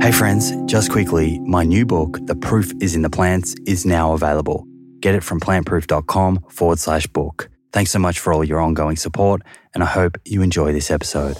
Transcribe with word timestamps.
Hey, 0.00 0.12
friends, 0.12 0.52
just 0.64 0.90
quickly, 0.90 1.38
my 1.40 1.62
new 1.62 1.84
book, 1.84 2.18
The 2.22 2.34
Proof 2.34 2.72
is 2.80 2.94
in 2.94 3.02
the 3.02 3.10
Plants, 3.10 3.54
is 3.66 3.84
now 3.84 4.14
available. 4.14 4.66
Get 5.00 5.14
it 5.14 5.22
from 5.22 5.40
plantproof.com 5.40 6.46
forward 6.48 6.78
slash 6.78 7.06
book. 7.06 7.50
Thanks 7.74 7.90
so 7.90 7.98
much 7.98 8.18
for 8.18 8.32
all 8.32 8.42
your 8.42 8.60
ongoing 8.60 8.96
support, 8.96 9.42
and 9.74 9.82
I 9.82 9.86
hope 9.86 10.16
you 10.24 10.40
enjoy 10.40 10.72
this 10.72 10.90
episode. 10.90 11.36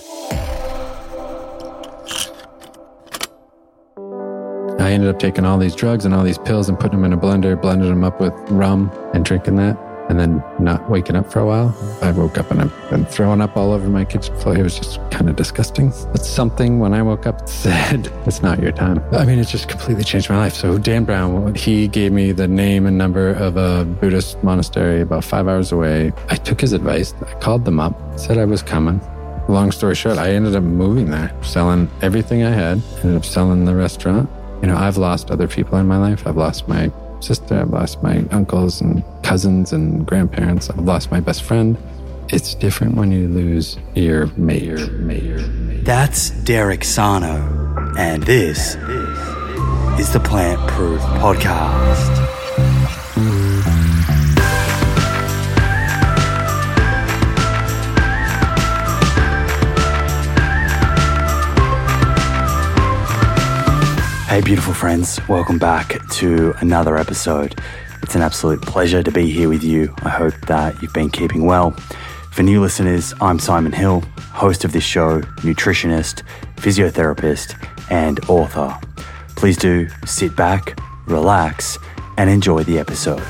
I 4.78 4.92
ended 4.92 5.08
up 5.08 5.18
taking 5.18 5.46
all 5.46 5.56
these 5.56 5.74
drugs 5.74 6.04
and 6.04 6.12
all 6.14 6.22
these 6.22 6.38
pills 6.38 6.68
and 6.68 6.78
putting 6.78 7.00
them 7.00 7.10
in 7.10 7.18
a 7.18 7.20
blender, 7.20 7.60
blending 7.60 7.88
them 7.88 8.04
up 8.04 8.20
with 8.20 8.34
rum 8.50 8.90
and 9.14 9.24
drinking 9.24 9.56
that, 9.56 9.78
and 10.10 10.18
then 10.18 10.42
not 10.58 10.90
waking 10.90 11.14
up 11.14 11.30
for 11.30 11.38
a 11.38 11.46
while. 11.46 11.72
I 12.02 12.10
woke 12.10 12.36
up 12.36 12.50
and 12.50 12.60
I've 12.60 12.90
been 12.90 13.06
throwing 13.06 13.40
up 13.40 13.56
all 13.56 13.72
over 13.72 13.88
my 13.88 14.04
kitchen 14.04 14.36
floor. 14.38 14.56
It 14.56 14.62
was 14.62 14.76
just 14.76 14.98
kind 15.12 15.30
of 15.30 15.36
disgusting. 15.36 15.90
But 16.10 16.24
something 16.24 16.80
when 16.80 16.92
I 16.92 17.00
woke 17.00 17.26
up 17.26 17.48
said, 17.48 18.12
It's 18.26 18.42
not 18.42 18.60
your 18.60 18.72
time. 18.72 19.02
I 19.12 19.24
mean, 19.24 19.38
it 19.38 19.46
just 19.46 19.68
completely 19.68 20.02
changed 20.02 20.28
my 20.28 20.36
life. 20.36 20.54
So, 20.54 20.78
Dan 20.78 21.04
Brown, 21.04 21.54
he 21.54 21.86
gave 21.86 22.10
me 22.10 22.32
the 22.32 22.48
name 22.48 22.86
and 22.86 22.98
number 22.98 23.30
of 23.30 23.56
a 23.56 23.84
Buddhist 23.84 24.42
monastery 24.42 25.00
about 25.00 25.22
five 25.22 25.46
hours 25.46 25.70
away. 25.70 26.12
I 26.28 26.34
took 26.34 26.60
his 26.60 26.72
advice. 26.72 27.14
I 27.24 27.32
called 27.34 27.64
them 27.64 27.78
up, 27.78 27.94
said 28.18 28.36
I 28.36 28.46
was 28.46 28.62
coming. 28.64 29.00
Long 29.48 29.70
story 29.70 29.94
short, 29.94 30.18
I 30.18 30.32
ended 30.32 30.56
up 30.56 30.64
moving 30.64 31.10
there, 31.10 31.32
selling 31.42 31.88
everything 32.02 32.42
I 32.42 32.50
had, 32.50 32.82
ended 32.96 33.14
up 33.14 33.24
selling 33.24 33.64
the 33.64 33.76
restaurant. 33.76 34.28
You 34.60 34.66
know, 34.66 34.76
I've 34.76 34.96
lost 34.96 35.30
other 35.30 35.46
people 35.46 35.78
in 35.78 35.86
my 35.86 35.98
life. 35.98 36.26
I've 36.26 36.36
lost 36.36 36.66
my 36.66 36.90
sister, 37.20 37.60
I've 37.60 37.70
lost 37.70 38.02
my 38.02 38.24
uncles 38.30 38.80
and 38.80 39.04
cousins 39.22 39.72
and 39.72 40.06
grandparents, 40.06 40.70
I've 40.70 40.80
lost 40.80 41.10
my 41.10 41.20
best 41.20 41.42
friend. 41.42 41.76
It's 42.28 42.54
different 42.54 42.94
when 42.94 43.10
you 43.10 43.28
lose 43.28 43.76
your 43.94 44.26
mate, 44.36 44.62
your 44.62 44.90
mate, 44.92 45.22
your 45.22 45.40
mate. 45.40 45.84
That's 45.84 46.30
Derek 46.30 46.84
Sarno, 46.84 47.94
and 47.98 48.22
this 48.22 48.76
is 49.98 50.12
the 50.12 50.20
Plant 50.20 50.60
Proof 50.70 51.00
Podcast. 51.00 52.29
Hey, 64.30 64.40
beautiful 64.40 64.74
friends, 64.74 65.18
welcome 65.28 65.58
back 65.58 66.08
to 66.10 66.54
another 66.60 66.96
episode. 66.96 67.60
It's 68.00 68.14
an 68.14 68.22
absolute 68.22 68.62
pleasure 68.62 69.02
to 69.02 69.10
be 69.10 69.28
here 69.28 69.48
with 69.48 69.64
you. 69.64 69.92
I 70.04 70.08
hope 70.08 70.34
that 70.46 70.80
you've 70.80 70.92
been 70.92 71.10
keeping 71.10 71.46
well. 71.46 71.72
For 72.30 72.44
new 72.44 72.60
listeners, 72.60 73.12
I'm 73.20 73.40
Simon 73.40 73.72
Hill, 73.72 74.02
host 74.30 74.64
of 74.64 74.70
this 74.70 74.84
show, 74.84 75.20
nutritionist, 75.42 76.22
physiotherapist, 76.58 77.56
and 77.90 78.20
author. 78.30 78.78
Please 79.34 79.56
do 79.56 79.88
sit 80.06 80.36
back, 80.36 80.78
relax, 81.06 81.76
and 82.16 82.30
enjoy 82.30 82.62
the 82.62 82.78
episode. 82.78 83.26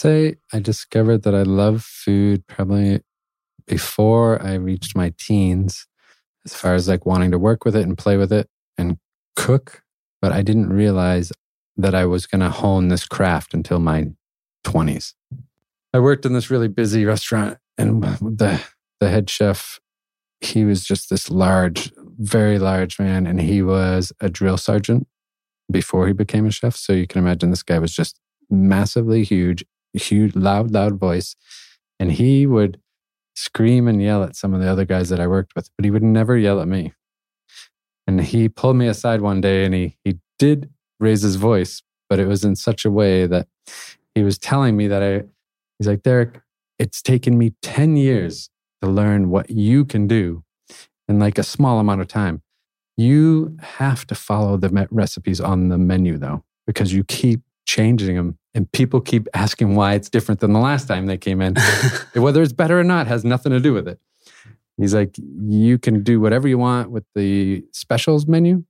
Say 0.00 0.36
I 0.52 0.60
discovered 0.60 1.22
that 1.22 1.34
I 1.34 1.42
love 1.42 1.82
food 1.82 2.46
probably 2.46 3.02
before 3.66 4.42
I 4.42 4.54
reached 4.54 4.96
my 4.96 5.12
teens, 5.18 5.86
as 6.44 6.54
far 6.54 6.74
as 6.74 6.88
like 6.88 7.04
wanting 7.04 7.30
to 7.32 7.38
work 7.38 7.64
with 7.64 7.76
it 7.76 7.86
and 7.86 7.96
play 7.96 8.16
with 8.16 8.32
it 8.32 8.48
and 8.78 8.98
cook. 9.36 9.82
But 10.22 10.32
I 10.32 10.42
didn't 10.42 10.72
realize 10.72 11.32
that 11.76 11.94
I 11.94 12.06
was 12.06 12.26
going 12.26 12.40
to 12.40 12.50
hone 12.50 12.88
this 12.88 13.06
craft 13.06 13.54
until 13.54 13.78
my 13.78 14.08
20s. 14.64 15.14
I 15.92 15.98
worked 15.98 16.26
in 16.26 16.32
this 16.32 16.50
really 16.50 16.68
busy 16.68 17.04
restaurant, 17.04 17.58
and 17.76 18.02
the, 18.02 18.62
the 19.00 19.08
head 19.08 19.28
chef, 19.28 19.80
he 20.40 20.64
was 20.64 20.84
just 20.84 21.10
this 21.10 21.30
large, 21.30 21.92
very 22.18 22.58
large 22.58 22.98
man, 22.98 23.26
and 23.26 23.40
he 23.40 23.62
was 23.62 24.12
a 24.20 24.28
drill 24.28 24.56
sergeant 24.56 25.06
before 25.70 26.06
he 26.06 26.12
became 26.12 26.46
a 26.46 26.50
chef. 26.50 26.76
So 26.76 26.92
you 26.92 27.06
can 27.06 27.20
imagine 27.20 27.50
this 27.50 27.62
guy 27.62 27.78
was 27.78 27.94
just 27.94 28.20
massively 28.50 29.24
huge, 29.24 29.64
huge, 29.94 30.34
loud, 30.36 30.70
loud 30.70 30.98
voice. 30.98 31.36
And 31.98 32.12
he 32.12 32.46
would 32.46 32.80
scream 33.34 33.88
and 33.88 34.02
yell 34.02 34.22
at 34.22 34.36
some 34.36 34.54
of 34.54 34.60
the 34.60 34.68
other 34.68 34.84
guys 34.84 35.08
that 35.08 35.20
I 35.20 35.26
worked 35.26 35.54
with, 35.54 35.70
but 35.76 35.84
he 35.84 35.90
would 35.90 36.02
never 36.02 36.36
yell 36.36 36.60
at 36.60 36.68
me. 36.68 36.92
And 38.06 38.20
he 38.20 38.48
pulled 38.48 38.76
me 38.76 38.86
aside 38.86 39.20
one 39.20 39.40
day 39.40 39.64
and 39.64 39.74
he, 39.74 39.96
he 40.04 40.18
did 40.38 40.70
raise 40.98 41.22
his 41.22 41.36
voice, 41.36 41.82
but 42.08 42.18
it 42.18 42.26
was 42.26 42.44
in 42.44 42.56
such 42.56 42.84
a 42.84 42.90
way 42.90 43.26
that 43.26 43.46
he 44.14 44.22
was 44.22 44.38
telling 44.38 44.76
me 44.76 44.88
that 44.88 45.02
I, 45.02 45.22
he's 45.78 45.86
like, 45.86 46.02
Derek, 46.02 46.40
it's 46.78 47.02
taken 47.02 47.38
me 47.38 47.54
10 47.62 47.96
years 47.96 48.50
to 48.82 48.88
learn 48.88 49.30
what 49.30 49.50
you 49.50 49.84
can 49.84 50.06
do 50.06 50.42
in 51.08 51.18
like 51.18 51.38
a 51.38 51.42
small 51.42 51.78
amount 51.78 52.00
of 52.00 52.08
time. 52.08 52.42
You 52.96 53.56
have 53.60 54.06
to 54.08 54.14
follow 54.14 54.56
the 54.56 54.88
recipes 54.90 55.40
on 55.40 55.68
the 55.68 55.78
menu 55.78 56.18
though, 56.18 56.44
because 56.66 56.92
you 56.92 57.04
keep 57.04 57.40
changing 57.66 58.16
them 58.16 58.38
and 58.54 58.70
people 58.72 59.00
keep 59.00 59.28
asking 59.34 59.76
why 59.76 59.94
it's 59.94 60.08
different 60.08 60.40
than 60.40 60.52
the 60.52 60.58
last 60.58 60.88
time 60.88 61.06
they 61.06 61.16
came 61.16 61.40
in. 61.40 61.54
Whether 62.14 62.42
it's 62.42 62.52
better 62.52 62.78
or 62.78 62.84
not 62.84 63.06
has 63.06 63.24
nothing 63.24 63.52
to 63.52 63.60
do 63.60 63.72
with 63.72 63.86
it. 63.86 64.00
He's 64.76 64.94
like, 64.94 65.16
you 65.18 65.78
can 65.78 66.02
do 66.02 66.20
whatever 66.20 66.48
you 66.48 66.58
want 66.58 66.90
with 66.90 67.04
the 67.14 67.64
specials 67.72 68.26
menu, 68.26 68.64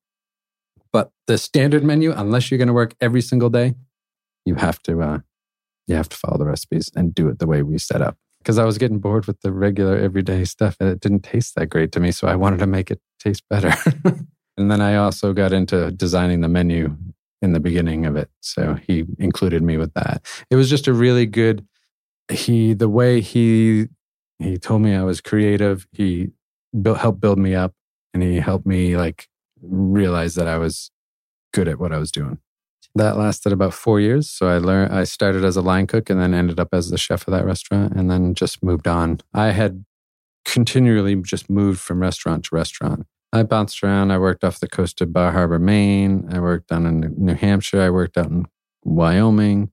but 0.93 1.13
the 1.27 1.39
standard 1.39 1.85
menu, 1.85 2.13
unless 2.13 2.51
you're 2.51 2.59
going 2.59 2.69
to 2.69 2.75
work 2.75 2.95
every 3.01 3.23
single 3.23 3.49
day, 3.49 3.75
you 4.45 4.57
have 4.57 4.83
to 4.83 5.01
uh, 5.01 5.19
you 5.87 5.95
have 5.95 6.09
to 6.09 6.17
follow 6.17 6.39
the 6.39 6.47
recipes 6.47 6.91
and 6.97 7.15
do 7.15 7.29
it 7.29 7.39
the 7.39 7.47
way 7.47 7.63
we 7.63 7.79
set 7.79 8.03
up. 8.03 8.17
Because 8.39 8.59
I 8.59 8.65
was 8.65 8.79
getting 8.79 8.99
bored 8.99 9.27
with 9.27 9.41
the 9.43 9.53
regular 9.53 9.97
everyday 9.97 10.45
stuff, 10.45 10.77
and 10.81 10.89
it 10.89 11.01
didn't 11.01 11.23
taste 11.23 11.55
that 11.57 11.67
great 11.67 11.93
to 11.93 12.01
me, 12.01 12.11
so 12.11 12.27
I 12.27 12.37
wanted 12.37 12.59
to 12.61 12.67
make 12.67 12.91
it 12.91 13.01
taste 13.21 13.45
better. 13.51 13.73
and 14.57 14.71
then 14.71 14.81
I 14.81 14.97
also 14.97 15.33
got 15.33 15.53
into 15.53 15.91
designing 15.93 16.41
the 16.41 16.49
menu 16.49 16.97
in 17.43 17.53
the 17.53 17.61
beginning 17.61 18.07
of 18.07 18.17
it. 18.17 18.31
So 18.41 18.75
he 18.87 19.05
included 19.19 19.63
me 19.63 19.77
with 19.77 19.95
that. 19.95 20.27
It 20.51 20.57
was 20.57 20.69
just 20.69 20.87
a 20.87 20.93
really 20.93 21.27
good 21.27 21.67
he 22.31 22.75
the 22.75 22.89
way 22.89 23.21
he 23.21 23.89
he 24.39 24.57
told 24.57 24.83
me 24.83 24.95
I 24.95 25.03
was 25.03 25.21
creative, 25.21 25.87
he 25.93 26.31
built 26.81 26.99
helped 26.99 27.21
build 27.21 27.39
me 27.39 27.55
up 27.55 27.75
and 28.15 28.23
he 28.23 28.37
helped 28.37 28.67
me 28.67 28.97
like 28.97 29.29
realize 29.61 30.35
that 30.37 30.49
I 30.49 30.57
was 30.57 30.91
good 31.53 31.69
at 31.69 31.79
what 31.79 31.93
I 31.93 31.99
was 31.99 32.11
doing. 32.11 32.39
That 32.95 33.17
lasted 33.17 33.53
about 33.53 33.75
4 33.75 34.01
years, 34.01 34.29
so 34.29 34.49
I 34.49 34.59
learned 34.59 34.93
I 34.93 35.05
started 35.05 35.45
as 35.45 35.57
a 35.57 35.63
line 35.63 35.87
cook 35.87 36.11
and 36.11 36.21
then 36.21 36.35
ended 36.35 36.59
up 36.59 36.69
as 36.73 36.91
the 36.91 36.99
chef 36.99 37.27
of 37.29 37.33
that 37.33 37.45
restaurant 37.45 37.93
and 37.95 38.11
then 38.11 38.35
just 38.35 38.63
moved 38.63 38.89
on. 38.89 39.21
I 39.35 39.51
had 39.51 39.85
continually 40.45 41.15
just 41.17 41.51
moved 41.51 41.81
from 41.81 42.01
restaurant 42.01 42.45
to 42.47 42.55
restaurant. 42.55 43.07
I 43.33 43.43
bounced 43.45 43.83
around. 43.83 44.11
I 44.11 44.19
worked 44.19 44.43
off 44.43 44.61
the 44.61 44.69
coast 44.69 45.01
of 45.01 45.13
Bar 45.13 45.33
Harbor, 45.33 45.59
Maine. 45.59 46.29
I 46.33 46.41
worked 46.41 46.69
down 46.69 46.87
in 46.87 47.15
New 47.17 47.35
Hampshire. 47.35 47.81
I 47.81 47.91
worked 47.91 48.19
out 48.19 48.31
in 48.31 48.47
Wyoming. 48.85 49.71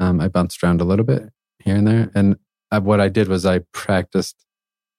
Um, 0.00 0.20
I 0.20 0.28
bounced 0.28 0.62
around 0.62 0.80
a 0.80 0.84
little 0.84 1.04
bit 1.04 1.30
here 1.62 1.76
and 1.76 1.86
there. 1.86 2.10
And 2.14 2.36
I, 2.70 2.78
what 2.78 3.00
I 3.00 3.08
did 3.08 3.28
was 3.28 3.44
I 3.44 3.60
practiced 3.72 4.46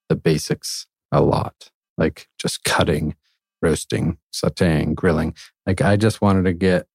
the 0.09 0.15
basics 0.15 0.85
a 1.11 1.21
lot, 1.21 1.71
like 1.97 2.27
just 2.37 2.63
cutting, 2.63 3.15
roasting, 3.61 4.17
sauteing, 4.33 4.93
grilling. 4.93 5.33
Like 5.65 5.81
I 5.81 5.95
just 5.97 6.21
wanted 6.21 6.45
to 6.45 6.53
get, 6.53 6.87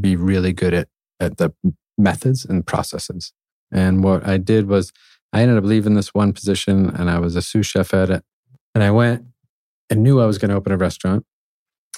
be 0.00 0.14
really 0.14 0.52
good 0.52 0.74
at, 0.74 0.88
at 1.18 1.38
the 1.38 1.52
methods 1.98 2.44
and 2.44 2.66
processes. 2.66 3.32
And 3.72 4.04
what 4.04 4.26
I 4.26 4.38
did 4.38 4.68
was 4.68 4.92
I 5.32 5.42
ended 5.42 5.58
up 5.58 5.64
leaving 5.64 5.94
this 5.94 6.14
one 6.14 6.32
position 6.32 6.90
and 6.90 7.10
I 7.10 7.18
was 7.18 7.36
a 7.36 7.42
sous 7.42 7.66
chef 7.66 7.92
at 7.94 8.10
it. 8.10 8.24
And 8.74 8.84
I 8.84 8.90
went 8.90 9.24
and 9.90 10.02
knew 10.02 10.20
I 10.20 10.26
was 10.26 10.38
going 10.38 10.50
to 10.50 10.56
open 10.56 10.72
a 10.72 10.76
restaurant. 10.76 11.26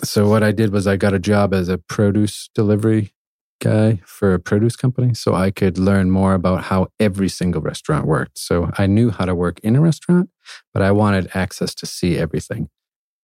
So 0.03 0.29
what 0.29 0.43
I 0.43 0.51
did 0.53 0.73
was 0.73 0.87
I 0.87 0.97
got 0.97 1.13
a 1.13 1.19
job 1.19 1.53
as 1.53 1.69
a 1.69 1.79
produce 1.79 2.49
delivery 2.55 3.13
guy 3.61 4.01
for 4.05 4.35
a 4.35 4.41
produce 4.41 4.75
company 4.75 5.15
so 5.15 5.35
I 5.35 5.51
could 5.51 5.79
learn 5.79 6.11
more 6.11 6.35
about 6.35 6.65
how 6.65 6.89
every 6.99 7.29
single 7.29 7.61
restaurant 7.61 8.07
worked. 8.07 8.39
So 8.39 8.71
I 8.77 8.87
knew 8.87 9.11
how 9.11 9.27
to 9.27 9.35
work 9.35 9.61
in 9.61 9.77
a 9.77 9.81
restaurant, 9.81 10.31
but 10.73 10.83
I 10.83 10.91
wanted 10.91 11.31
access 11.35 11.75
to 11.77 11.87
see 11.87 12.19
everything. 12.19 12.69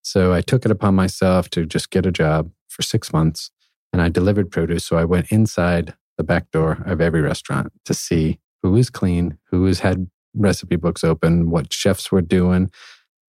So 0.01 0.31
I 0.31 0.41
took 0.41 0.63
it 0.63 0.71
upon 0.71 0.95
myself 0.95 1.49
to 1.49 1.65
just 1.65 1.89
get 1.89 2.05
a 2.05 2.11
job 2.11 2.51
for 2.69 2.83
6 2.83 3.11
months 3.11 3.51
and 3.91 4.01
I 4.01 4.07
delivered 4.09 4.51
produce 4.51 4.85
so 4.85 4.95
I 4.95 5.03
went 5.03 5.31
inside 5.31 5.95
the 6.17 6.23
back 6.23 6.51
door 6.51 6.83
of 6.85 7.01
every 7.01 7.21
restaurant 7.21 7.73
to 7.85 7.93
see 7.93 8.39
who 8.61 8.71
was 8.71 8.89
clean, 8.89 9.37
who 9.51 9.65
has 9.65 9.79
had 9.79 10.07
recipe 10.35 10.75
books 10.75 11.03
open, 11.03 11.49
what 11.49 11.73
chefs 11.73 12.11
were 12.11 12.21
doing, 12.21 12.71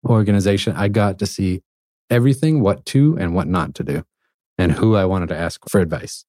organization, 0.06 0.75
I 0.76 0.88
got 0.88 1.19
to 1.19 1.26
see 1.26 1.62
everything, 2.08 2.61
what 2.61 2.85
to 2.87 3.17
and 3.19 3.35
what 3.35 3.47
not 3.47 3.75
to 3.76 3.85
do, 3.85 4.05
and 4.58 4.73
who 4.73 4.97
I 4.97 5.05
wanted 5.05 5.29
to 5.29 5.37
ask 5.37 5.61
for 5.69 5.81
advice 5.81 6.25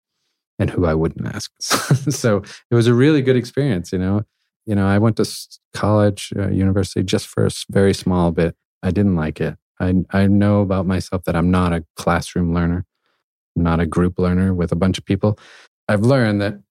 and 0.60 0.70
who 0.70 0.86
I 0.86 0.94
wouldn't 0.94 1.26
ask. 1.26 1.52
so 1.60 2.44
it 2.70 2.76
was 2.76 2.88
a 2.88 2.94
really 2.94 3.22
good 3.22 3.36
experience, 3.36 3.92
you 3.92 4.00
know. 4.00 4.24
You 4.66 4.76
know, 4.76 4.86
I 4.86 5.00
went 5.00 5.18
to 5.18 5.26
college, 5.74 6.32
uh, 6.38 6.50
university 6.50 7.04
just 7.04 7.28
for 7.28 7.48
a 7.48 7.50
very 7.70 7.94
small 7.94 8.32
bit. 8.32 8.56
I 8.84 8.92
didn't 8.92 9.16
like 9.16 9.42
it. 9.42 9.58
I, 9.80 9.96
I 10.12 10.28
know 10.28 10.62
about 10.62 10.86
myself 10.86 11.24
that 11.24 11.36
I'm 11.36 11.50
not 11.50 11.74
a 11.74 11.84
classroom 11.96 12.54
learner, 12.54 12.86
I'm 13.56 13.64
not 13.64 13.80
a 13.80 13.88
group 13.88 14.20
learner 14.20 14.54
with 14.54 14.72
a 14.72 14.76
bunch 14.76 14.98
of 15.00 15.06
people. 15.06 15.40
I've 15.88 16.02
learned 16.02 16.42
that 16.42 16.62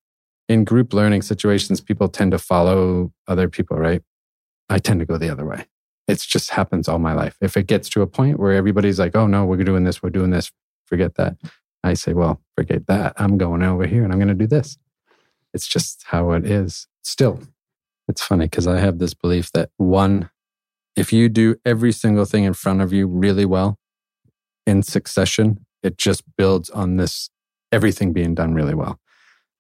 in 0.49 0.65
group 0.65 0.93
learning 0.93 1.23
situations, 1.23 1.81
people 1.81 2.09
tend 2.09 2.33
to 2.33 2.39
follow 2.39 3.13
other 3.27 3.49
people, 3.49 3.77
right? 3.77 4.03
I 4.69 4.79
tend 4.79 5.01
to 5.01 5.07
go 5.07 5.19
the 5.19 5.31
other 5.31 5.45
way. 5.45 5.67
It 6.11 6.19
just 6.19 6.51
happens 6.51 6.89
all 6.89 6.99
my 6.99 7.13
life. 7.13 7.37
If 7.41 7.57
it 7.57 7.67
gets 7.67 7.89
to 7.91 8.03
a 8.03 8.07
point 8.07 8.39
where 8.39 8.53
everybody's 8.53 8.99
like, 8.99 9.15
oh 9.15 9.27
no, 9.27 9.45
we're 9.45 9.63
doing 9.65 9.85
this, 9.85 10.03
we're 10.03 10.11
doing 10.11 10.31
this, 10.31 10.51
forget 10.87 11.15
that. 11.15 11.37
I 11.85 11.95
say, 11.95 12.13
well, 12.13 12.41
forget 12.57 12.87
that. 12.89 13.15
I'm 13.17 13.39
going 13.39 13.63
over 13.63 13.87
here 13.87 14.05
and 14.05 14.13
I'm 14.13 14.19
going 14.19 14.29
to 14.29 14.35
do 14.35 14.47
this. 14.47 14.77
It's 15.55 15.67
just 15.67 16.05
how 16.09 16.33
it 16.33 16.45
is. 16.45 16.89
Still, 17.03 17.41
it's 18.09 18.23
funny 18.23 18.47
because 18.47 18.67
I 18.67 18.79
have 18.79 18.99
this 18.99 19.15
belief 19.15 19.51
that 19.53 19.71
one, 19.77 20.31
if 20.97 21.13
you 21.13 21.29
do 21.29 21.57
every 21.65 21.93
single 21.93 22.25
thing 22.25 22.45
in 22.45 22.55
front 22.55 22.81
of 22.81 22.93
you 22.93 23.07
really 23.07 23.47
well 23.47 23.79
in 24.67 24.83
succession, 24.83 25.65
it 25.83 25.97
just 25.97 26.25
builds 26.37 26.69
on 26.71 26.97
this 26.97 27.31
everything 27.73 28.13
being 28.13 28.35
done 28.35 28.53
really 28.53 28.75
well. 28.75 28.99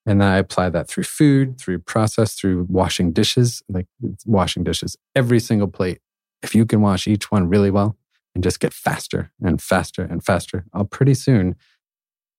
And 0.07 0.23
I 0.25 0.37
apply 0.37 0.71
that 0.71 0.89
through 0.89 1.05
food, 1.05 1.59
through 1.59 1.81
process, 1.81 2.35
through 2.35 2.67
washing 2.69 3.13
dishes, 3.13 3.63
like 3.69 3.87
washing 4.27 4.65
dishes, 4.65 4.97
every 5.15 5.41
single 5.41 5.69
plate. 5.69 6.01
If 6.43 6.55
you 6.55 6.65
can 6.67 6.81
wash 6.81 7.07
each 7.07 7.31
one 7.31 7.49
really 7.49 7.71
well 7.71 7.97
and 8.35 8.43
just 8.43 8.61
get 8.61 8.73
faster 8.73 9.33
and 9.41 9.61
faster 9.61 10.03
and 10.03 10.25
faster, 10.25 10.65
I'll 10.73 10.85
pretty 10.85 11.15
soon 11.15 11.57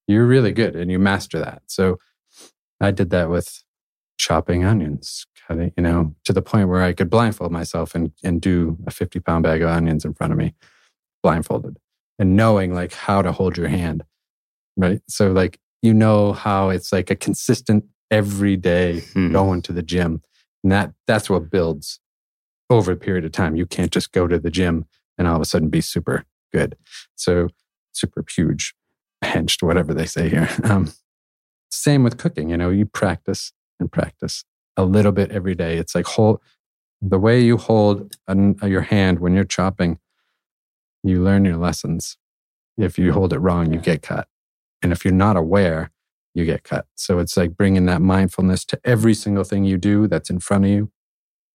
you're 0.08 0.26
really 0.26 0.52
good 0.52 0.74
and 0.74 0.90
you 0.90 0.98
master 0.98 1.38
that. 1.38 1.62
So 1.66 1.98
I 2.80 2.90
did 2.90 3.10
that 3.10 3.30
with 3.30 3.62
chopping 4.18 4.64
onions, 4.64 5.26
cutting, 5.46 5.72
you 5.76 5.82
know, 5.82 6.14
to 6.24 6.32
the 6.32 6.42
point 6.42 6.68
where 6.68 6.82
I 6.82 6.92
could 6.92 7.10
blindfold 7.10 7.52
myself 7.52 7.94
and, 7.94 8.12
and 8.24 8.40
do 8.40 8.76
a 8.86 8.90
50 8.90 9.20
pound 9.20 9.44
bag 9.44 9.62
of 9.62 9.70
onions 9.70 10.04
in 10.04 10.14
front 10.14 10.32
of 10.32 10.38
me, 10.38 10.54
blindfolded 11.22 11.78
and 12.18 12.36
knowing 12.36 12.72
like 12.72 12.92
how 12.92 13.22
to 13.22 13.32
hold 13.32 13.56
your 13.56 13.68
hand. 13.68 14.04
Right. 14.76 15.00
So, 15.08 15.32
like, 15.32 15.58
you 15.82 15.92
know 15.92 16.32
how 16.32 16.70
it's 16.70 16.92
like 16.92 17.10
a 17.10 17.16
consistent 17.16 17.84
every 18.10 18.56
day 18.56 19.00
hmm. 19.00 19.32
going 19.32 19.62
to 19.62 19.72
the 19.72 19.82
gym. 19.82 20.22
And 20.62 20.70
that 20.72 20.92
that's 21.06 21.28
what 21.28 21.50
builds 21.50 21.98
over 22.72 22.92
a 22.92 22.96
period 22.96 23.24
of 23.24 23.32
time. 23.32 23.56
You 23.56 23.66
can't 23.66 23.92
just 23.92 24.12
go 24.12 24.26
to 24.26 24.38
the 24.38 24.50
gym 24.50 24.86
and 25.18 25.28
all 25.28 25.36
of 25.36 25.42
a 25.42 25.44
sudden 25.44 25.68
be 25.68 25.80
super 25.80 26.24
good. 26.52 26.76
So 27.14 27.48
super 27.92 28.24
huge, 28.34 28.74
henched, 29.22 29.62
whatever 29.62 29.94
they 29.94 30.06
say 30.06 30.28
here. 30.28 30.48
Um, 30.64 30.92
same 31.70 32.02
with 32.04 32.18
cooking. 32.18 32.50
You 32.50 32.58
know, 32.58 32.68
you 32.68 32.84
practice 32.84 33.52
and 33.80 33.90
practice 33.90 34.44
a 34.76 34.84
little 34.84 35.10
bit 35.12 35.30
every 35.30 35.54
day. 35.54 35.78
It's 35.78 35.94
like 35.94 36.04
hold 36.04 36.40
the 37.00 37.18
way 37.18 37.40
you 37.40 37.56
hold 37.56 38.14
an, 38.28 38.56
your 38.62 38.82
hand 38.82 39.20
when 39.20 39.34
you're 39.34 39.44
chopping. 39.44 39.98
You 41.02 41.22
learn 41.22 41.44
your 41.46 41.56
lessons. 41.56 42.18
If 42.76 42.98
you 42.98 43.12
hold 43.12 43.32
it 43.32 43.38
wrong, 43.38 43.72
you 43.72 43.80
get 43.80 44.02
cut. 44.02 44.28
And 44.82 44.92
if 44.92 45.04
you're 45.04 45.14
not 45.14 45.36
aware, 45.36 45.90
you 46.34 46.44
get 46.44 46.62
cut. 46.62 46.86
So 46.94 47.18
it's 47.18 47.36
like 47.36 47.56
bringing 47.56 47.86
that 47.86 48.02
mindfulness 48.02 48.64
to 48.66 48.80
every 48.84 49.14
single 49.14 49.44
thing 49.44 49.64
you 49.64 49.78
do 49.78 50.06
that's 50.06 50.30
in 50.30 50.40
front 50.40 50.64
of 50.64 50.70
you 50.70 50.92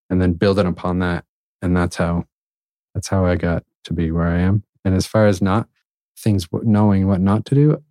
and 0.10 0.22
then 0.22 0.34
building 0.34 0.68
upon 0.68 1.00
that. 1.00 1.26
And 1.62 1.76
that's 1.76 1.96
how, 1.96 2.26
that's 2.94 3.08
how 3.08 3.26
I 3.26 3.36
got 3.36 3.64
to 3.86 3.94
be 3.94 4.12
where 4.12 4.28
I 4.28 4.40
am. 4.40 4.64
And 4.86 4.96
as 4.96 5.06
far 5.06 5.28
as 5.28 5.42
not 5.42 5.68
things, 6.18 6.48
knowing 6.52 7.08
what 7.08 7.22
not 7.22 7.46
to 7.46 7.56
do, 7.56 7.84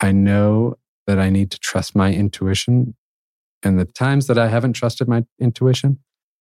I 0.00 0.12
know 0.12 0.76
that 1.06 1.18
I 1.18 1.30
need 1.30 1.50
to 1.52 1.58
trust 1.58 1.94
my 1.94 2.12
intuition. 2.12 2.94
And 3.62 3.78
the 3.78 3.84
times 3.84 4.26
that 4.26 4.38
I 4.38 4.48
haven't 4.48 4.74
trusted 4.74 5.08
my 5.08 5.24
intuition 5.40 5.98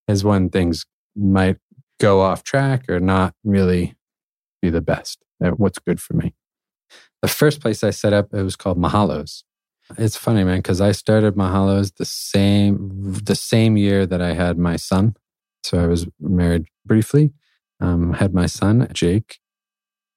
is 0.07 0.23
when 0.23 0.49
things 0.49 0.85
might 1.15 1.57
go 1.99 2.21
off 2.21 2.43
track 2.43 2.89
or 2.89 2.99
not 2.99 3.33
really 3.43 3.95
be 4.61 4.69
the 4.69 4.81
best 4.81 5.19
at 5.41 5.59
what's 5.59 5.79
good 5.79 6.01
for 6.01 6.13
me. 6.13 6.33
The 7.21 7.27
first 7.27 7.61
place 7.61 7.83
I 7.83 7.91
set 7.91 8.13
up, 8.13 8.33
it 8.33 8.43
was 8.43 8.55
called 8.55 8.77
Mahalos. 8.77 9.43
It's 9.97 10.15
funny, 10.15 10.43
man, 10.43 10.59
because 10.59 10.81
I 10.81 10.91
started 10.91 11.35
Mahalos 11.35 11.95
the 11.95 12.05
same 12.05 13.13
the 13.23 13.35
same 13.35 13.77
year 13.77 14.05
that 14.05 14.21
I 14.21 14.33
had 14.33 14.57
my 14.57 14.75
son. 14.75 15.15
So 15.63 15.79
I 15.79 15.87
was 15.87 16.07
married 16.19 16.65
briefly, 16.85 17.33
um, 17.79 18.13
had 18.13 18.33
my 18.33 18.45
son 18.45 18.87
Jake, 18.93 19.39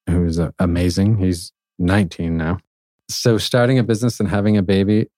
who's 0.09 0.39
uh, 0.39 0.51
amazing. 0.59 1.19
He's 1.19 1.53
19 1.79 2.37
now. 2.37 2.59
So 3.09 3.39
starting 3.39 3.79
a 3.79 3.85
business 3.85 4.19
and 4.19 4.29
having 4.29 4.57
a 4.57 4.63
baby 4.63 5.09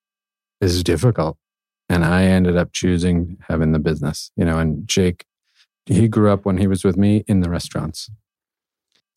is 0.61 0.83
difficult, 0.83 1.37
and 1.89 2.05
I 2.05 2.25
ended 2.25 2.57
up 2.57 2.73
choosing 2.73 3.39
having 3.49 3.73
the 3.73 3.79
business. 3.79 4.31
You 4.37 4.45
know, 4.45 4.59
and 4.59 4.87
Jake, 4.89 5.25
he 5.87 6.09
grew 6.09 6.31
up 6.31 6.45
when 6.45 6.59
he 6.59 6.67
was 6.67 6.85
with 6.85 6.97
me 6.97 7.25
in 7.29 7.41
the 7.41 7.51
restaurants. 7.51 8.11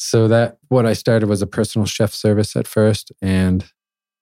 So 0.04 0.28
that 0.30 0.58
what 0.70 0.88
I 0.88 0.94
started 0.94 1.30
was 1.30 1.44
a 1.44 1.48
personal 1.48 1.86
chef 1.86 2.12
service 2.12 2.56
at 2.56 2.68
first. 2.68 3.12
And 3.22 3.72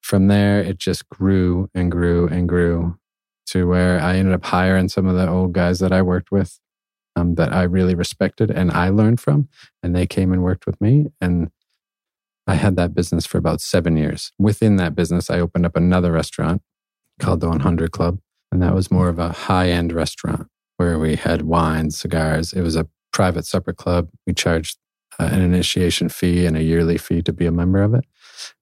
from 0.09 0.27
there, 0.27 0.59
it 0.59 0.79
just 0.79 1.07
grew 1.09 1.69
and 1.75 1.91
grew 1.91 2.27
and 2.27 2.49
grew 2.49 2.97
to 3.45 3.67
where 3.67 4.01
I 4.01 4.15
ended 4.15 4.33
up 4.33 4.43
hiring 4.43 4.89
some 4.89 5.05
of 5.05 5.15
the 5.15 5.29
old 5.29 5.53
guys 5.53 5.77
that 5.79 5.91
I 5.91 6.01
worked 6.01 6.31
with 6.31 6.59
um, 7.15 7.35
that 7.35 7.53
I 7.53 7.61
really 7.61 7.93
respected 7.93 8.49
and 8.49 8.71
I 8.71 8.89
learned 8.89 9.19
from. 9.19 9.49
And 9.83 9.95
they 9.95 10.07
came 10.07 10.33
and 10.33 10.41
worked 10.41 10.65
with 10.65 10.81
me. 10.81 11.11
And 11.21 11.51
I 12.47 12.55
had 12.55 12.75
that 12.77 12.95
business 12.95 13.27
for 13.27 13.37
about 13.37 13.61
seven 13.61 13.97
years. 13.97 14.31
Within 14.39 14.77
that 14.77 14.95
business, 14.95 15.29
I 15.29 15.39
opened 15.39 15.67
up 15.67 15.75
another 15.75 16.11
restaurant 16.11 16.63
called 17.19 17.41
the 17.41 17.49
100 17.49 17.91
Club. 17.91 18.17
And 18.51 18.63
that 18.63 18.73
was 18.73 18.89
more 18.89 19.09
of 19.09 19.19
a 19.19 19.29
high 19.29 19.69
end 19.69 19.93
restaurant 19.93 20.47
where 20.77 20.97
we 20.97 21.17
had 21.17 21.43
wine, 21.43 21.91
cigars. 21.91 22.51
It 22.51 22.63
was 22.63 22.75
a 22.75 22.87
private 23.13 23.45
supper 23.45 23.73
club. 23.73 24.09
We 24.25 24.33
charged 24.33 24.79
uh, 25.19 25.29
an 25.31 25.41
initiation 25.41 26.09
fee 26.09 26.47
and 26.47 26.57
a 26.57 26.63
yearly 26.63 26.97
fee 26.97 27.21
to 27.21 27.31
be 27.31 27.45
a 27.45 27.51
member 27.51 27.83
of 27.83 27.93
it. 27.93 28.05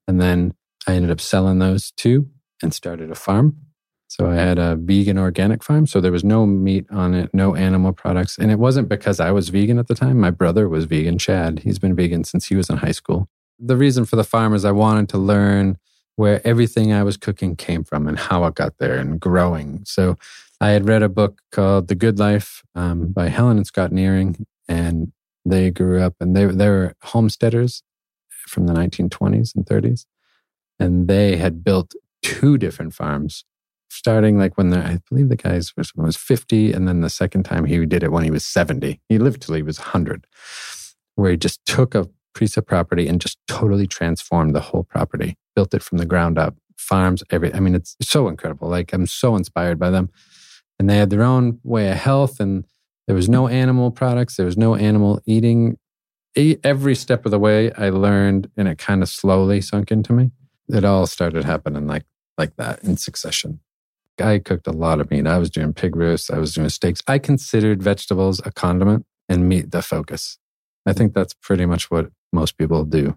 And 0.06 0.20
then 0.20 0.52
I 0.88 0.94
ended 0.94 1.10
up 1.10 1.20
selling 1.20 1.58
those 1.58 1.90
two 1.90 2.30
and 2.62 2.72
started 2.72 3.10
a 3.10 3.14
farm. 3.14 3.58
So 4.06 4.30
I 4.30 4.36
had 4.36 4.58
a 4.58 4.74
vegan 4.74 5.18
organic 5.18 5.62
farm. 5.62 5.86
So 5.86 6.00
there 6.00 6.10
was 6.10 6.24
no 6.24 6.46
meat 6.46 6.86
on 6.90 7.12
it, 7.12 7.28
no 7.34 7.54
animal 7.54 7.92
products. 7.92 8.38
And 8.38 8.50
it 8.50 8.58
wasn't 8.58 8.88
because 8.88 9.20
I 9.20 9.30
was 9.30 9.50
vegan 9.50 9.78
at 9.78 9.86
the 9.86 9.94
time. 9.94 10.18
My 10.18 10.30
brother 10.30 10.66
was 10.66 10.86
vegan, 10.86 11.18
Chad. 11.18 11.58
He's 11.58 11.78
been 11.78 11.94
vegan 11.94 12.24
since 12.24 12.46
he 12.46 12.56
was 12.56 12.70
in 12.70 12.78
high 12.78 12.92
school. 12.92 13.28
The 13.58 13.76
reason 13.76 14.06
for 14.06 14.16
the 14.16 14.24
farm 14.24 14.54
is 14.54 14.64
I 14.64 14.70
wanted 14.70 15.10
to 15.10 15.18
learn 15.18 15.76
where 16.16 16.40
everything 16.46 16.90
I 16.90 17.02
was 17.02 17.18
cooking 17.18 17.54
came 17.54 17.84
from 17.84 18.08
and 18.08 18.18
how 18.18 18.46
it 18.46 18.54
got 18.54 18.78
there 18.78 18.96
and 18.96 19.20
growing. 19.20 19.82
So 19.84 20.16
I 20.58 20.70
had 20.70 20.88
read 20.88 21.02
a 21.02 21.10
book 21.10 21.42
called 21.52 21.88
The 21.88 21.94
Good 21.94 22.18
Life 22.18 22.62
um, 22.74 23.08
by 23.08 23.28
Helen 23.28 23.58
and 23.58 23.66
Scott 23.66 23.92
Nearing. 23.92 24.46
And 24.68 25.12
they 25.44 25.70
grew 25.70 26.00
up 26.00 26.14
and 26.18 26.34
they, 26.34 26.46
they 26.46 26.68
were 26.70 26.94
homesteaders 27.02 27.82
from 28.30 28.66
the 28.66 28.72
1920s 28.72 29.54
and 29.54 29.66
30s. 29.66 30.06
And 30.78 31.08
they 31.08 31.36
had 31.36 31.64
built 31.64 31.94
two 32.22 32.58
different 32.58 32.94
farms, 32.94 33.44
starting 33.88 34.38
like 34.38 34.56
when 34.56 34.70
the, 34.70 34.78
I 34.78 34.98
believe 35.08 35.28
the 35.28 35.36
guy 35.36 35.54
was, 35.54 35.92
was 35.94 36.16
50. 36.16 36.72
And 36.72 36.86
then 36.86 37.00
the 37.00 37.10
second 37.10 37.44
time 37.44 37.64
he 37.64 37.84
did 37.86 38.02
it 38.02 38.12
when 38.12 38.24
he 38.24 38.30
was 38.30 38.44
70. 38.44 39.00
He 39.08 39.18
lived 39.18 39.42
till 39.42 39.54
he 39.54 39.62
was 39.62 39.78
100, 39.78 40.26
where 41.14 41.30
he 41.32 41.36
just 41.36 41.64
took 41.66 41.94
a 41.94 42.08
piece 42.34 42.56
of 42.56 42.66
property 42.66 43.08
and 43.08 43.20
just 43.20 43.38
totally 43.48 43.86
transformed 43.86 44.54
the 44.54 44.60
whole 44.60 44.84
property, 44.84 45.36
built 45.56 45.74
it 45.74 45.82
from 45.82 45.98
the 45.98 46.06
ground 46.06 46.38
up, 46.38 46.54
farms, 46.76 47.24
every, 47.30 47.52
I 47.52 47.60
mean, 47.60 47.74
it's 47.74 47.96
so 48.00 48.28
incredible. 48.28 48.68
Like 48.68 48.92
I'm 48.92 49.06
so 49.06 49.34
inspired 49.34 49.78
by 49.78 49.90
them. 49.90 50.10
And 50.78 50.88
they 50.88 50.96
had 50.96 51.10
their 51.10 51.24
own 51.24 51.58
way 51.64 51.90
of 51.90 51.96
health 51.96 52.38
and 52.38 52.64
there 53.08 53.16
was 53.16 53.28
no 53.28 53.48
animal 53.48 53.90
products. 53.90 54.36
There 54.36 54.46
was 54.46 54.58
no 54.58 54.74
animal 54.74 55.20
eating. 55.24 55.78
Every 56.36 56.94
step 56.94 57.24
of 57.24 57.30
the 57.30 57.38
way, 57.38 57.72
I 57.72 57.88
learned, 57.88 58.50
and 58.54 58.68
it 58.68 58.76
kind 58.76 59.02
of 59.02 59.08
slowly 59.08 59.62
sunk 59.62 59.90
into 59.90 60.12
me. 60.12 60.30
It 60.68 60.84
all 60.84 61.06
started 61.06 61.44
happening 61.44 61.86
like 61.86 62.04
like 62.36 62.56
that 62.56 62.84
in 62.84 62.96
succession. 62.96 63.60
I 64.20 64.38
cooked 64.38 64.66
a 64.66 64.72
lot 64.72 65.00
of 65.00 65.10
meat. 65.10 65.26
I 65.26 65.38
was 65.38 65.50
doing 65.50 65.72
pig 65.72 65.94
roasts. 65.94 66.30
I 66.30 66.38
was 66.38 66.54
doing 66.54 66.68
steaks. 66.68 67.02
I 67.06 67.18
considered 67.18 67.82
vegetables 67.82 68.40
a 68.44 68.50
condiment 68.50 69.06
and 69.28 69.48
meat 69.48 69.70
the 69.70 69.82
focus. 69.82 70.38
I 70.86 70.92
think 70.92 71.14
that's 71.14 71.34
pretty 71.34 71.66
much 71.66 71.90
what 71.90 72.10
most 72.32 72.56
people 72.58 72.84
do. 72.84 73.16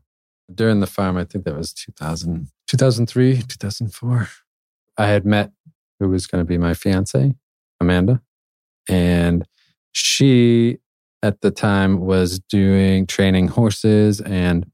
During 0.53 0.79
the 0.79 0.87
farm, 0.87 1.17
I 1.17 1.23
think 1.23 1.45
that 1.45 1.55
was 1.55 1.73
2000, 1.73 2.49
2003, 2.67 3.41
2004. 3.41 4.29
I 4.97 5.07
had 5.07 5.25
met 5.25 5.51
who 5.99 6.09
was 6.09 6.27
going 6.27 6.41
to 6.41 6.47
be 6.47 6.57
my 6.57 6.73
fiance, 6.73 7.33
Amanda. 7.79 8.21
And 8.89 9.47
she 9.91 10.77
at 11.23 11.41
the 11.41 11.51
time 11.51 11.99
was 11.99 12.39
doing 12.39 13.05
training 13.05 13.49
horses 13.49 14.19
and 14.21 14.69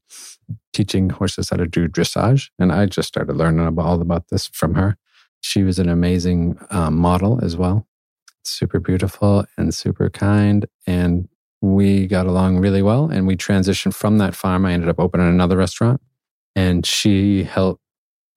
teaching 0.72 1.10
horses 1.10 1.50
how 1.50 1.56
to 1.56 1.66
do 1.66 1.88
dressage. 1.88 2.50
And 2.58 2.72
I 2.72 2.86
just 2.86 3.08
started 3.08 3.36
learning 3.36 3.66
about 3.66 3.86
all 3.86 4.00
about 4.00 4.28
this 4.28 4.48
from 4.48 4.74
her. 4.74 4.96
She 5.40 5.62
was 5.62 5.78
an 5.78 5.88
amazing 5.88 6.58
um, 6.70 6.96
model 6.96 7.42
as 7.42 7.56
well, 7.56 7.86
super 8.44 8.80
beautiful 8.80 9.44
and 9.56 9.74
super 9.74 10.10
kind. 10.10 10.66
And 10.86 11.28
we 11.60 12.06
got 12.06 12.26
along 12.26 12.58
really 12.58 12.82
well. 12.82 13.06
And 13.10 13.26
we 13.26 13.36
transitioned 13.36 13.94
from 13.94 14.18
that 14.18 14.34
farm. 14.34 14.64
I 14.64 14.72
ended 14.72 14.88
up 14.88 15.00
opening 15.00 15.28
another 15.28 15.56
restaurant. 15.56 16.00
And 16.56 16.84
she 16.84 17.44
helped, 17.44 17.82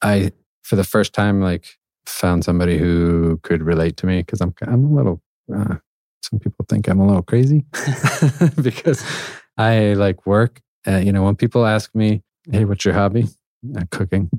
I, 0.02 0.32
for 0.64 0.76
the 0.76 0.84
first 0.84 1.14
time, 1.14 1.42
like 1.42 1.80
found 2.06 2.44
somebody 2.44 2.78
who 2.78 3.40
could 3.44 3.64
relate 3.64 3.98
to 3.98 4.06
me 4.06 4.20
because 4.20 4.42
I'm, 4.42 4.54
I'm 4.62 4.86
a 4.86 4.96
little 4.96 5.22
uh, 5.54 5.76
some 6.24 6.40
people 6.40 6.66
think 6.68 6.88
I'm 6.88 7.00
a 7.00 7.08
little 7.08 7.24
crazy 7.24 7.66
because 8.62 9.04
I 9.58 9.94
like 9.94 10.26
work. 10.26 10.62
Uh, 10.88 10.98
you 10.98 11.12
know, 11.12 11.24
when 11.24 11.36
people 11.36 11.66
ask 11.66 11.94
me, 11.96 12.24
"Hey, 12.52 12.66
what's 12.66 12.86
your 12.86 12.94
hobby?" 12.94 13.28
Uh, 13.76 13.84
cooking. 13.92 14.30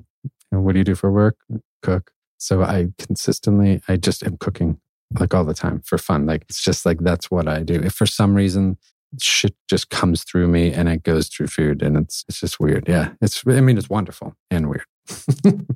And 0.50 0.64
what 0.64 0.72
do 0.72 0.78
you 0.78 0.84
do 0.84 0.94
for 0.94 1.10
work? 1.10 1.36
Cook. 1.82 2.12
So 2.38 2.62
I 2.62 2.88
consistently, 2.98 3.80
I 3.88 3.96
just 3.96 4.24
am 4.24 4.36
cooking 4.36 4.80
like 5.18 5.34
all 5.34 5.44
the 5.44 5.54
time 5.54 5.80
for 5.80 5.98
fun. 5.98 6.26
Like 6.26 6.44
it's 6.48 6.62
just 6.62 6.84
like 6.84 7.00
that's 7.00 7.30
what 7.30 7.48
I 7.48 7.62
do. 7.62 7.74
If 7.74 7.94
for 7.94 8.06
some 8.06 8.34
reason 8.34 8.78
shit 9.20 9.54
just 9.68 9.90
comes 9.90 10.24
through 10.24 10.48
me 10.48 10.72
and 10.72 10.88
it 10.88 11.02
goes 11.02 11.28
through 11.28 11.48
food 11.48 11.82
and 11.82 11.96
it's 11.96 12.24
it's 12.28 12.40
just 12.40 12.60
weird. 12.60 12.88
Yeah. 12.88 13.10
It's 13.20 13.42
I 13.46 13.60
mean 13.60 13.78
it's 13.78 13.90
wonderful 13.90 14.34
and 14.50 14.68
weird. 14.70 14.86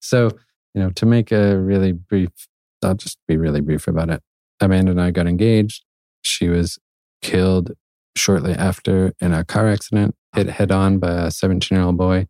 so, 0.00 0.30
you 0.74 0.82
know, 0.82 0.90
to 0.90 1.06
make 1.06 1.32
a 1.32 1.58
really 1.58 1.92
brief 1.92 2.30
I'll 2.82 2.94
just 2.94 3.18
be 3.26 3.36
really 3.36 3.60
brief 3.60 3.88
about 3.88 4.10
it. 4.10 4.22
Amanda 4.60 4.92
and 4.92 5.00
I 5.00 5.10
got 5.10 5.26
engaged. 5.26 5.84
She 6.22 6.48
was 6.48 6.78
killed 7.22 7.72
shortly 8.16 8.52
after 8.52 9.12
in 9.20 9.32
a 9.32 9.44
car 9.44 9.68
accident, 9.68 10.14
hit 10.34 10.48
head 10.48 10.70
on 10.70 10.98
by 10.98 11.26
a 11.26 11.30
17 11.30 11.76
year 11.76 11.84
old 11.84 11.96
boy 11.96 12.26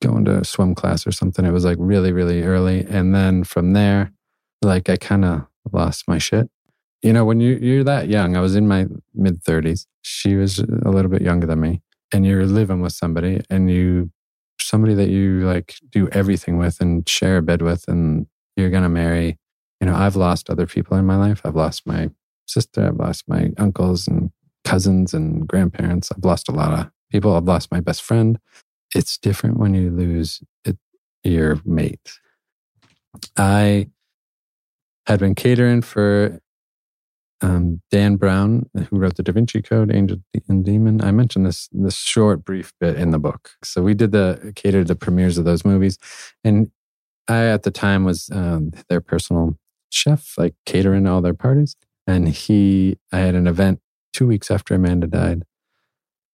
going 0.00 0.24
to 0.24 0.44
swim 0.44 0.74
class 0.74 1.06
or 1.06 1.12
something. 1.12 1.44
It 1.44 1.52
was 1.52 1.64
like 1.64 1.76
really, 1.80 2.12
really 2.12 2.42
early. 2.42 2.84
And 2.88 3.14
then 3.14 3.44
from 3.44 3.72
there, 3.72 4.12
like 4.62 4.88
I 4.88 4.96
kind 4.96 5.24
of 5.24 5.46
lost 5.72 6.06
my 6.06 6.18
shit. 6.18 6.48
You 7.02 7.12
know, 7.12 7.24
when 7.24 7.40
you, 7.40 7.58
you're 7.60 7.84
that 7.84 8.08
young, 8.08 8.36
I 8.36 8.40
was 8.40 8.56
in 8.56 8.66
my 8.66 8.86
mid 9.14 9.42
30s. 9.44 9.86
She 10.02 10.34
was 10.34 10.58
a 10.58 10.90
little 10.90 11.10
bit 11.10 11.22
younger 11.22 11.46
than 11.46 11.60
me. 11.60 11.82
And 12.12 12.24
you're 12.24 12.46
living 12.46 12.80
with 12.80 12.92
somebody 12.92 13.40
and 13.50 13.70
you, 13.70 14.10
somebody 14.60 14.94
that 14.94 15.08
you 15.08 15.40
like 15.40 15.76
do 15.90 16.08
everything 16.10 16.58
with 16.58 16.80
and 16.80 17.08
share 17.08 17.38
a 17.38 17.42
bed 17.42 17.62
with, 17.62 17.86
and 17.86 18.26
you're 18.56 18.70
going 18.70 18.82
to 18.82 18.88
marry. 18.88 19.38
You 19.80 19.86
know, 19.86 19.94
I've 19.94 20.16
lost 20.16 20.50
other 20.50 20.66
people 20.66 20.96
in 20.96 21.06
my 21.06 21.16
life. 21.16 21.42
I've 21.44 21.54
lost 21.54 21.86
my 21.86 22.10
sister. 22.46 22.86
I've 22.86 22.96
lost 22.96 23.28
my 23.28 23.50
uncles 23.58 24.08
and 24.08 24.30
cousins 24.68 25.14
and 25.14 25.48
grandparents. 25.48 26.12
I've 26.12 26.24
lost 26.24 26.48
a 26.50 26.52
lot 26.52 26.78
of 26.78 26.90
people. 27.10 27.34
I've 27.34 27.44
lost 27.44 27.72
my 27.72 27.80
best 27.80 28.02
friend. 28.02 28.38
It's 28.94 29.16
different 29.16 29.58
when 29.58 29.72
you 29.72 29.90
lose 29.90 30.42
it, 30.66 30.76
your 31.24 31.58
mate. 31.64 32.18
I 33.36 33.88
had 35.06 35.20
been 35.20 35.34
catering 35.34 35.80
for 35.80 36.38
um, 37.40 37.80
Dan 37.90 38.16
Brown, 38.16 38.68
who 38.74 38.98
wrote 38.98 39.16
the 39.16 39.22
Da 39.22 39.32
Vinci 39.32 39.62
Code, 39.62 39.94
Angel 39.94 40.18
and 40.48 40.64
Demon. 40.66 41.00
I 41.02 41.12
mentioned 41.12 41.46
this 41.46 41.70
this 41.72 41.96
short, 41.96 42.44
brief 42.44 42.74
bit 42.78 42.96
in 42.96 43.10
the 43.10 43.18
book. 43.18 43.52
So 43.64 43.82
we 43.82 43.94
did 43.94 44.12
the 44.12 44.52
catered 44.54 44.88
the 44.88 44.96
premieres 44.96 45.38
of 45.38 45.46
those 45.46 45.64
movies, 45.64 45.98
and 46.44 46.70
I 47.26 47.46
at 47.46 47.62
the 47.62 47.70
time 47.70 48.04
was 48.04 48.28
um, 48.32 48.72
their 48.90 49.00
personal 49.00 49.56
chef, 49.90 50.36
like 50.36 50.54
catering 50.66 51.06
all 51.06 51.22
their 51.22 51.32
parties. 51.34 51.74
And 52.06 52.28
he, 52.28 52.98
I 53.12 53.18
had 53.18 53.34
an 53.34 53.46
event 53.46 53.80
two 54.18 54.26
weeks 54.26 54.50
after 54.50 54.74
Amanda 54.74 55.06
died 55.06 55.44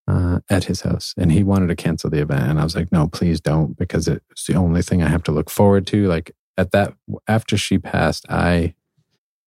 uh, 0.09 0.41
at 0.49 0.65
his 0.65 0.81
house, 0.81 1.13
and 1.19 1.31
he 1.31 1.43
wanted 1.43 1.67
to 1.67 1.77
cancel 1.77 2.09
the 2.09 2.23
event, 2.23 2.49
and 2.49 2.59
I 2.59 2.65
was 2.65 2.75
like, 2.75 2.91
no, 2.91 3.09
please 3.09 3.43
don't, 3.43 3.77
because 3.77 4.09
it's 4.09 4.47
the 4.47 4.55
only 4.55 4.81
thing 4.81 5.03
I 5.03 5.09
have 5.09 5.23
to 5.25 5.33
look 5.33 5.51
forward 5.51 5.87
to. 5.89 6.07
Like 6.07 6.33
at 6.57 6.71
that, 6.73 6.95
after 7.29 7.59
she 7.59 7.77
passed, 7.77 8.25
I 8.31 8.75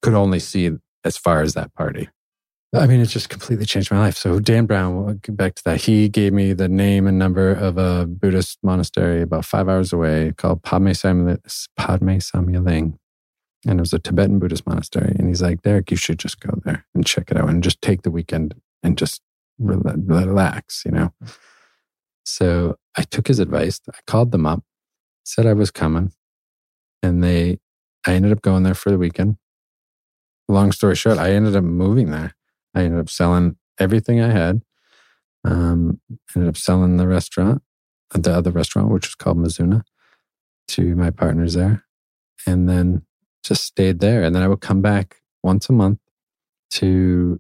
could 0.04 0.14
only 0.14 0.38
see 0.38 0.70
as 1.04 1.18
far 1.18 1.42
as 1.42 1.56
that 1.56 1.74
party. 1.74 2.10
I 2.76 2.86
mean, 2.86 3.00
it 3.00 3.08
just 3.08 3.30
completely 3.30 3.66
changed 3.66 3.90
my 3.92 3.98
life. 3.98 4.18
So 4.18 4.40
Dan 4.40 4.68
Brown, 4.68 5.20
back 5.30 5.56
to 5.56 5.64
that. 5.64 5.82
He 5.82 6.10
gave 6.10 6.34
me 6.34 6.54
the 6.54 6.68
name 6.68 7.08
and 7.08 7.18
number 7.18 7.50
of 7.50 7.78
a 7.78 8.06
Buddhist 8.06 8.60
monastery 8.62 9.24
about 9.24 9.46
five 9.46 9.68
hours 9.68 9.94
away 9.94 10.34
called 10.38 10.62
Padma 10.62 10.92
Samye 10.92 12.66
Ling. 12.66 13.00
And 13.66 13.80
it 13.80 13.82
was 13.82 13.94
a 13.94 14.00
Tibetan 14.00 14.40
Buddhist 14.40 14.68
monastery. 14.68 15.16
And 15.18 15.28
he's 15.28 15.42
like, 15.42 15.62
Derek, 15.62 15.92
you 15.92 15.98
should 15.98 16.20
just 16.20 16.40
go 16.40 16.60
there 16.64 16.86
and 16.94 17.06
check 17.06 17.32
it 17.32 17.38
out 17.38 17.50
and 17.50 17.64
just 17.64 17.82
take 17.82 18.04
the 18.04 18.12
weekend 18.12 18.54
and 18.84 18.98
just 18.98 19.22
relax, 19.60 20.84
you 20.86 20.92
know? 20.92 21.14
So 22.24 22.78
I 22.96 23.02
took 23.04 23.28
his 23.28 23.40
advice. 23.40 23.82
I 23.92 24.00
called 24.06 24.32
them 24.32 24.46
up, 24.46 24.64
said 25.24 25.46
I 25.46 25.54
was 25.54 25.72
coming. 25.72 26.12
And 27.02 27.24
they, 27.24 27.60
I 28.06 28.14
ended 28.14 28.32
up 28.32 28.42
going 28.42 28.64
there 28.64 28.74
for 28.74 28.92
the 28.92 28.98
weekend 28.98 29.38
long 30.48 30.72
story 30.72 30.96
short, 30.96 31.18
I 31.18 31.32
ended 31.32 31.56
up 31.56 31.64
moving 31.64 32.12
there. 32.12 32.36
I 32.74 32.84
ended 32.84 33.00
up 33.00 33.10
selling 33.10 33.58
everything 33.80 34.22
I 34.22 34.32
had. 34.32 34.62
Um, 35.44 36.02
ended 36.36 36.50
up 36.50 36.58
selling 36.58 36.98
the 36.98 37.08
restaurant, 37.08 37.62
the 38.14 38.34
other 38.34 38.52
restaurant, 38.52 38.90
which 38.90 39.08
was 39.08 39.16
called 39.16 39.38
Mizuna, 39.38 39.84
to 40.70 40.96
my 40.96 41.10
partners 41.10 41.54
there, 41.54 41.86
and 42.46 42.68
then 42.68 43.04
just 43.48 43.64
stayed 43.64 44.00
there. 44.00 44.24
And 44.24 44.36
then 44.36 44.44
I 44.44 44.48
would 44.48 44.62
come 44.62 44.82
back 44.82 45.18
once 45.44 45.70
a 45.70 45.74
month 45.74 46.00
to. 46.72 47.40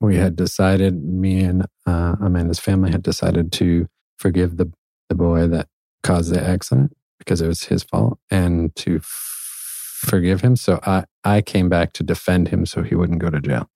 We 0.00 0.16
had 0.16 0.34
decided, 0.34 1.00
me 1.04 1.44
and 1.44 1.64
uh, 1.86 2.16
Amanda's 2.20 2.58
family 2.58 2.90
had 2.90 3.04
decided 3.04 3.52
to 3.52 3.86
forgive 4.18 4.56
the 4.56 4.72
the 5.08 5.14
boy 5.14 5.46
that 5.46 5.68
caused 6.02 6.34
the 6.34 6.42
accident 6.42 6.96
because 7.18 7.40
it 7.40 7.46
was 7.46 7.64
his 7.64 7.84
fault, 7.84 8.18
and 8.28 8.74
to 8.76 9.00
forgive 9.02 10.40
him. 10.40 10.56
So 10.56 10.80
I, 10.82 11.04
I 11.22 11.40
came 11.40 11.68
back 11.68 11.92
to 11.94 12.02
defend 12.02 12.48
him 12.48 12.66
so 12.66 12.82
he 12.82 12.96
wouldn't 12.96 13.20
go 13.20 13.30
to 13.30 13.40
jail 13.40 13.70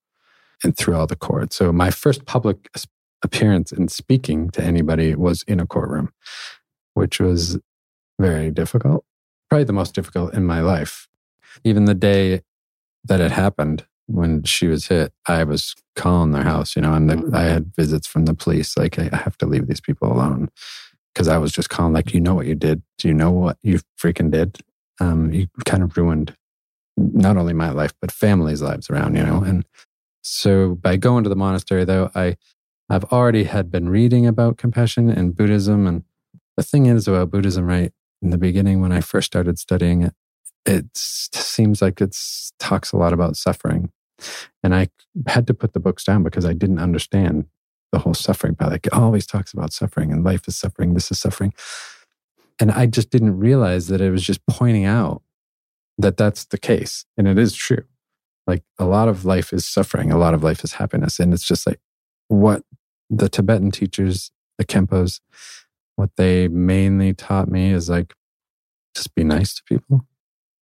and 0.64 0.76
through 0.76 0.96
all 0.96 1.06
the 1.06 1.14
court. 1.14 1.52
So 1.52 1.72
my 1.72 1.90
first 1.90 2.26
public 2.26 2.68
appearance 3.22 3.70
in 3.70 3.88
speaking 3.88 4.50
to 4.50 4.62
anybody 4.62 5.14
was 5.14 5.44
in 5.46 5.60
a 5.60 5.66
courtroom, 5.66 6.12
which 6.94 7.20
was 7.20 7.58
very 8.20 8.50
difficult, 8.50 9.04
probably 9.48 9.64
the 9.64 9.72
most 9.72 9.94
difficult 9.94 10.34
in 10.34 10.44
my 10.44 10.60
life. 10.60 11.06
Even 11.64 11.84
the 11.84 11.94
day 11.94 12.42
that 13.04 13.20
it 13.20 13.32
happened, 13.32 13.86
when 14.06 14.44
she 14.44 14.68
was 14.68 14.86
hit, 14.86 15.12
I 15.26 15.44
was 15.44 15.74
calling 15.96 16.30
their 16.30 16.44
house, 16.44 16.76
you 16.76 16.82
know, 16.82 16.92
and 16.92 17.10
the, 17.10 17.30
I 17.36 17.42
had 17.42 17.74
visits 17.74 18.06
from 18.06 18.26
the 18.26 18.34
police, 18.34 18.76
like, 18.76 18.98
I 18.98 19.16
have 19.16 19.36
to 19.38 19.46
leave 19.46 19.66
these 19.66 19.80
people 19.80 20.12
alone. 20.12 20.48
Cause 21.14 21.28
I 21.28 21.38
was 21.38 21.50
just 21.50 21.70
calling, 21.70 21.94
like, 21.94 22.12
you 22.12 22.20
know 22.20 22.34
what 22.34 22.46
you 22.46 22.54
did? 22.54 22.82
Do 22.98 23.08
you 23.08 23.14
know 23.14 23.30
what 23.30 23.56
you 23.62 23.80
freaking 23.98 24.30
did? 24.30 24.58
um, 25.00 25.32
you 25.32 25.48
kind 25.64 25.82
of 25.82 25.96
ruined 25.96 26.34
not 26.96 27.36
only 27.36 27.52
my 27.52 27.70
life 27.70 27.92
but 28.00 28.10
families' 28.10 28.62
lives 28.62 28.88
around, 28.88 29.14
you 29.16 29.22
know. 29.22 29.42
And 29.42 29.64
so 30.22 30.74
by 30.74 30.96
going 30.96 31.24
to 31.24 31.30
the 31.30 31.36
monastery, 31.36 31.84
though, 31.84 32.10
I 32.14 32.36
I've 32.88 33.04
already 33.04 33.44
had 33.44 33.70
been 33.70 33.88
reading 33.88 34.26
about 34.26 34.58
compassion 34.58 35.10
and 35.10 35.34
Buddhism. 35.34 35.86
And 35.86 36.04
the 36.56 36.62
thing 36.62 36.86
is 36.86 37.08
about 37.08 37.30
Buddhism, 37.30 37.66
right? 37.66 37.92
In 38.22 38.30
the 38.30 38.38
beginning, 38.38 38.80
when 38.80 38.92
I 38.92 39.00
first 39.00 39.26
started 39.26 39.58
studying 39.58 40.02
it, 40.02 40.14
it 40.66 40.86
seems 40.94 41.80
like 41.80 42.00
it 42.00 42.16
talks 42.58 42.92
a 42.92 42.96
lot 42.96 43.12
about 43.12 43.36
suffering. 43.36 43.90
And 44.62 44.74
I 44.74 44.88
had 45.26 45.46
to 45.46 45.54
put 45.54 45.72
the 45.72 45.80
books 45.80 46.04
down 46.04 46.22
because 46.22 46.44
I 46.44 46.52
didn't 46.52 46.78
understand 46.78 47.46
the 47.92 47.98
whole 48.00 48.14
suffering 48.14 48.54
part. 48.54 48.72
Like 48.72 48.86
it 48.86 48.92
always 48.92 49.26
talks 49.26 49.52
about 49.52 49.72
suffering 49.72 50.12
and 50.12 50.24
life 50.24 50.48
is 50.48 50.56
suffering, 50.56 50.94
this 50.94 51.10
is 51.10 51.20
suffering. 51.20 51.52
And 52.58 52.72
I 52.72 52.86
just 52.86 53.10
didn't 53.10 53.38
realize 53.38 53.88
that 53.88 54.00
it 54.00 54.10
was 54.10 54.24
just 54.24 54.44
pointing 54.46 54.84
out 54.84 55.22
that 55.98 56.16
that's 56.16 56.44
the 56.46 56.58
case. 56.58 57.04
And 57.16 57.28
it 57.28 57.38
is 57.38 57.54
true. 57.54 57.84
Like 58.46 58.62
a 58.78 58.84
lot 58.84 59.08
of 59.08 59.24
life 59.24 59.52
is 59.52 59.66
suffering, 59.66 60.10
a 60.10 60.18
lot 60.18 60.34
of 60.34 60.42
life 60.42 60.64
is 60.64 60.74
happiness. 60.74 61.18
And 61.18 61.32
it's 61.32 61.46
just 61.46 61.66
like 61.66 61.80
what 62.28 62.62
the 63.10 63.28
Tibetan 63.28 63.70
teachers, 63.70 64.30
the 64.58 64.64
Khenpos, 64.64 65.20
what 65.96 66.10
they 66.16 66.48
mainly 66.48 67.14
taught 67.14 67.48
me 67.48 67.72
is 67.72 67.88
like 67.88 68.14
just 68.94 69.14
be 69.14 69.24
nice 69.24 69.54
to 69.54 69.62
people, 69.64 70.06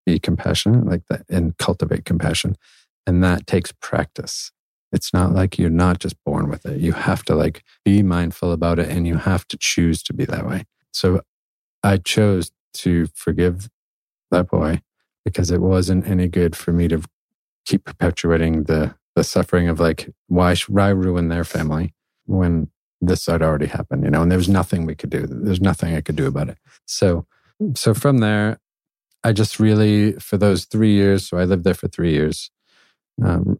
be 0.07 0.19
compassionate, 0.19 0.87
like 0.87 1.03
that, 1.11 1.23
and 1.29 1.57
cultivate 1.59 2.05
compassion. 2.05 2.57
And 3.07 3.23
that 3.23 3.47
takes 3.47 3.73
practice. 3.73 4.51
It's 4.93 5.13
not 5.13 5.33
like 5.33 5.59
you're 5.59 5.71
not 5.71 5.99
just 5.99 6.17
born 6.25 6.49
with 6.49 6.65
it. 6.67 6.81
You 6.81 6.93
have 6.93 7.25
to 7.25 7.35
like 7.35 7.63
be 7.85 8.03
mindful 8.03 8.53
about 8.53 8.79
it 8.79 8.89
and 8.89 9.07
you 9.07 9.17
have 9.17 9.47
to 9.49 9.59
choose 9.59 10.03
to 10.05 10.13
be 10.13 10.25
that 10.27 10.47
way. 10.47 10.65
So 10.93 11.23
I 11.83 11.97
chose 11.97 12.53
to 12.75 13.07
forgive 13.15 13.69
that 14.31 14.49
boy 14.49 14.83
because 15.25 15.51
it 15.51 15.61
wasn't 15.61 16.07
any 16.07 16.29
good 16.29 16.55
for 16.55 16.73
me 16.73 16.89
to 16.89 17.03
keep 17.65 17.85
perpetuating 17.85 18.65
the 18.65 18.95
the 19.17 19.25
suffering 19.25 19.69
of 19.69 19.79
like 19.79 20.11
why 20.27 20.55
should 20.55 20.77
I 20.77 20.89
ruin 20.89 21.29
their 21.29 21.45
family 21.45 21.95
when 22.27 22.69
this 23.01 23.27
had 23.27 23.43
already 23.43 23.67
happened, 23.67 24.05
you 24.05 24.11
know, 24.11 24.23
and 24.23 24.31
there 24.31 24.39
was 24.39 24.49
nothing 24.49 24.87
we 24.87 24.95
could 24.95 25.11
do. 25.11 25.27
There's 25.27 25.61
nothing 25.61 25.95
I 25.95 26.01
could 26.01 26.17
do 26.17 26.27
about 26.27 26.49
it. 26.49 26.59
So, 26.87 27.27
so 27.75 27.95
from 27.95 28.19
there, 28.19 28.59
I 29.25 29.33
just 29.33 29.59
really 29.59 30.13
for 30.13 30.37
those 30.37 30.67
three 30.67 30.93
years. 30.93 31.29
So 31.29 31.39
I 31.39 31.45
lived 31.45 31.65
there 31.65 31.75
for 31.75 31.89
three 31.89 32.13
years, 32.13 32.51
um, 33.25 33.59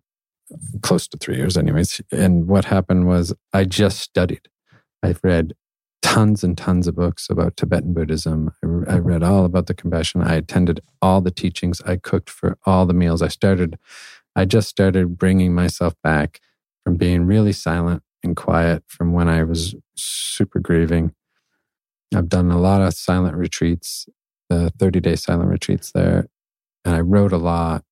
close 0.83 1.09
to 1.09 1.17
three 1.17 1.37
years, 1.37 1.57
anyways. 1.57 2.01
And 2.13 2.47
what 2.47 2.67
happened 2.67 3.07
was 3.07 3.33
I 3.53 3.65
just 3.65 3.99
studied. 4.01 4.49
I've 5.03 5.21
read 5.25 5.55
tons 6.03 6.45
and 6.45 6.57
tons 6.57 6.87
of 6.87 6.95
books 6.95 7.31
about 7.31 7.57
Tibetan 7.57 7.95
Buddhism. 7.95 8.53
I, 8.63 8.95
I, 8.95 8.99
read 8.99 9.23
all 9.23 9.47
about 9.47 9.67
the 9.67 9.75
compassion. 9.75 10.23
I 10.23 10.35
attended 10.35 10.81
all 11.01 11.23
the 11.23 11.31
teachings. 11.31 11.81
I 11.87 11.97
cooked 11.97 12.29
for 12.29 12.59
all 12.67 12.85
the 12.85 12.93
meals. 12.93 13.23
I 13.23 13.29
started, 13.29 13.79
I 14.37 14.45
just 14.45 14.69
started 14.69 15.17
bringing 15.17 15.55
myself 15.55 15.95
back 16.03 16.41
from 16.85 16.97
being 16.97 17.25
really 17.25 17.53
silent 17.53 18.03
and 18.23 18.37
quiet 18.37 18.85
from 18.87 19.13
when 19.13 19.29
I 19.29 19.45
was 19.45 19.75
super 19.97 20.61
grieving. 20.61 21.15
I've 22.15 22.29
done 22.29 22.51
a 22.51 22.61
lot 22.61 22.83
of 22.83 22.95
silent 22.95 23.37
retreats, 23.37 24.07
the 24.51 24.73
30 24.79 25.01
day 25.01 25.17
silent 25.17 25.51
retreats 25.51 25.93
there. 25.93 26.29
And 26.85 26.95
I 26.95 27.01
wrote 27.01 27.33
a 27.33 27.39
lot 27.39 27.85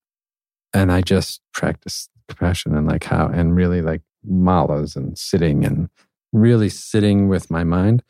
And 0.74 0.90
I 0.90 1.02
just 1.02 1.40
practiced 1.52 2.10
compassion 2.28 2.76
and 2.76 2.86
like 2.86 3.04
how, 3.04 3.26
and 3.26 3.54
really 3.54 3.82
like 3.82 4.02
malas 4.28 4.96
and 4.96 5.18
sitting 5.18 5.64
and 5.64 5.88
really 6.32 6.68
sitting 6.68 7.28
with 7.28 7.50
my 7.50 7.64
mind. 7.64 8.02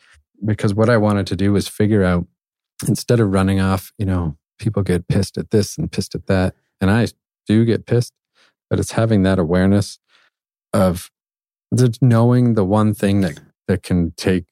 Because 0.45 0.75
what 0.75 0.89
I 0.91 0.97
wanted 0.97 1.27
to 1.29 1.37
do 1.37 1.53
was 1.53 1.69
figure 1.69 2.05
out 2.05 2.27
instead 2.87 3.21
of 3.21 3.33
running 3.33 3.61
off, 3.61 3.93
you 3.99 4.07
know, 4.07 4.37
people 4.59 4.83
get 4.83 5.09
pissed 5.09 5.39
at 5.39 5.51
this 5.51 5.77
and 5.77 5.91
pissed 5.91 6.15
at 6.15 6.27
that. 6.27 6.55
And 6.81 6.91
I 6.91 7.09
do 7.47 7.65
get 7.65 7.87
pissed, 7.87 8.13
but 8.71 8.79
it's 8.79 8.93
having 8.93 9.23
that 9.23 9.39
awareness 9.39 9.99
of 10.73 11.11
knowing 12.01 12.55
the 12.55 12.65
one 12.65 12.95
thing 12.95 13.21
that, 13.23 13.41
that 13.67 13.83
can 13.83 14.13
take 14.17 14.47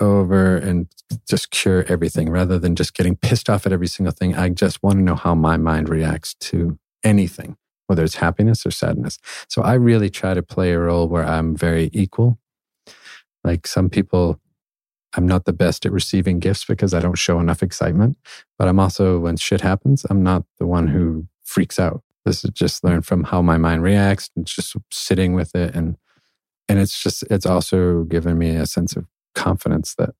over 0.00 0.56
and 0.56 0.86
just 1.28 1.50
cure 1.50 1.84
everything 1.88 2.30
rather 2.30 2.58
than 2.58 2.76
just 2.76 2.94
getting 2.94 3.16
pissed 3.16 3.48
off 3.48 3.66
at 3.66 3.72
every 3.72 3.86
single 3.86 4.12
thing. 4.12 4.34
I 4.34 4.48
just 4.48 4.82
want 4.82 4.96
to 4.96 5.02
know 5.02 5.14
how 5.14 5.34
my 5.34 5.56
mind 5.56 5.88
reacts 5.88 6.34
to 6.34 6.78
anything, 7.02 7.56
whether 7.86 8.04
it's 8.04 8.16
happiness 8.16 8.66
or 8.66 8.70
sadness. 8.70 9.18
So 9.48 9.62
I 9.62 9.74
really 9.74 10.10
try 10.10 10.34
to 10.34 10.42
play 10.42 10.72
a 10.72 10.78
role 10.78 11.08
where 11.08 11.24
I'm 11.24 11.56
very 11.56 11.90
equal. 11.92 12.38
Like 13.44 13.66
some 13.66 13.88
people, 13.88 14.40
I'm 15.16 15.26
not 15.26 15.46
the 15.46 15.52
best 15.52 15.86
at 15.86 15.92
receiving 15.92 16.38
gifts 16.38 16.64
because 16.64 16.92
I 16.92 17.00
don't 17.00 17.18
show 17.18 17.40
enough 17.40 17.62
excitement, 17.62 18.18
but 18.58 18.68
I'm 18.68 18.78
also, 18.78 19.18
when 19.18 19.36
shit 19.36 19.62
happens, 19.62 20.04
I'm 20.10 20.22
not 20.22 20.44
the 20.58 20.66
one 20.66 20.88
who 20.88 21.26
freaks 21.44 21.78
out. 21.78 22.02
This 22.24 22.44
is 22.44 22.50
just 22.50 22.84
learn 22.84 23.02
from 23.02 23.24
how 23.24 23.40
my 23.40 23.56
mind 23.56 23.82
reacts 23.82 24.30
and 24.36 24.44
just 24.44 24.76
sitting 24.92 25.32
with 25.32 25.54
it. 25.54 25.74
And, 25.74 25.96
and 26.68 26.78
it's 26.78 27.02
just, 27.02 27.24
it's 27.30 27.46
also 27.46 28.04
given 28.04 28.36
me 28.36 28.50
a 28.50 28.66
sense 28.66 28.96
of 28.96 29.06
confidence 29.34 29.94
that 29.98 30.10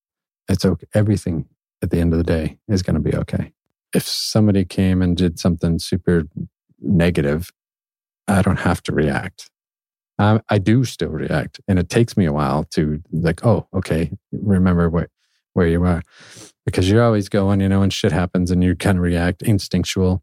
it's 0.48 0.64
okay. 0.64 0.86
Everything 0.94 1.46
at 1.82 1.90
the 1.90 1.98
end 1.98 2.12
of 2.12 2.18
the 2.18 2.24
day 2.24 2.58
is 2.68 2.82
going 2.82 2.94
to 2.94 3.00
be 3.00 3.16
okay. 3.16 3.52
If 3.94 4.06
somebody 4.06 4.64
came 4.64 5.02
and 5.02 5.16
did 5.16 5.38
something 5.38 5.78
super 5.78 6.24
negative, 6.80 7.50
I 8.26 8.42
don't 8.42 8.60
have 8.60 8.82
to 8.84 8.92
react. 8.92 9.50
Um, 10.18 10.42
I 10.48 10.58
do 10.58 10.84
still 10.84 11.10
react, 11.10 11.60
and 11.68 11.78
it 11.78 11.88
takes 11.88 12.16
me 12.16 12.26
a 12.26 12.32
while 12.32 12.64
to 12.72 13.00
like, 13.12 13.46
oh, 13.46 13.68
okay, 13.72 14.10
remember 14.32 14.90
what 14.90 15.10
where 15.54 15.68
you 15.68 15.84
are, 15.84 16.02
because 16.66 16.88
you're 16.90 17.02
always 17.02 17.28
going, 17.28 17.60
you 17.60 17.68
know, 17.68 17.82
and 17.82 17.92
shit 17.92 18.12
happens, 18.12 18.50
and 18.50 18.62
you 18.62 18.74
kind 18.74 18.98
of 18.98 19.04
react 19.04 19.42
instinctual. 19.42 20.22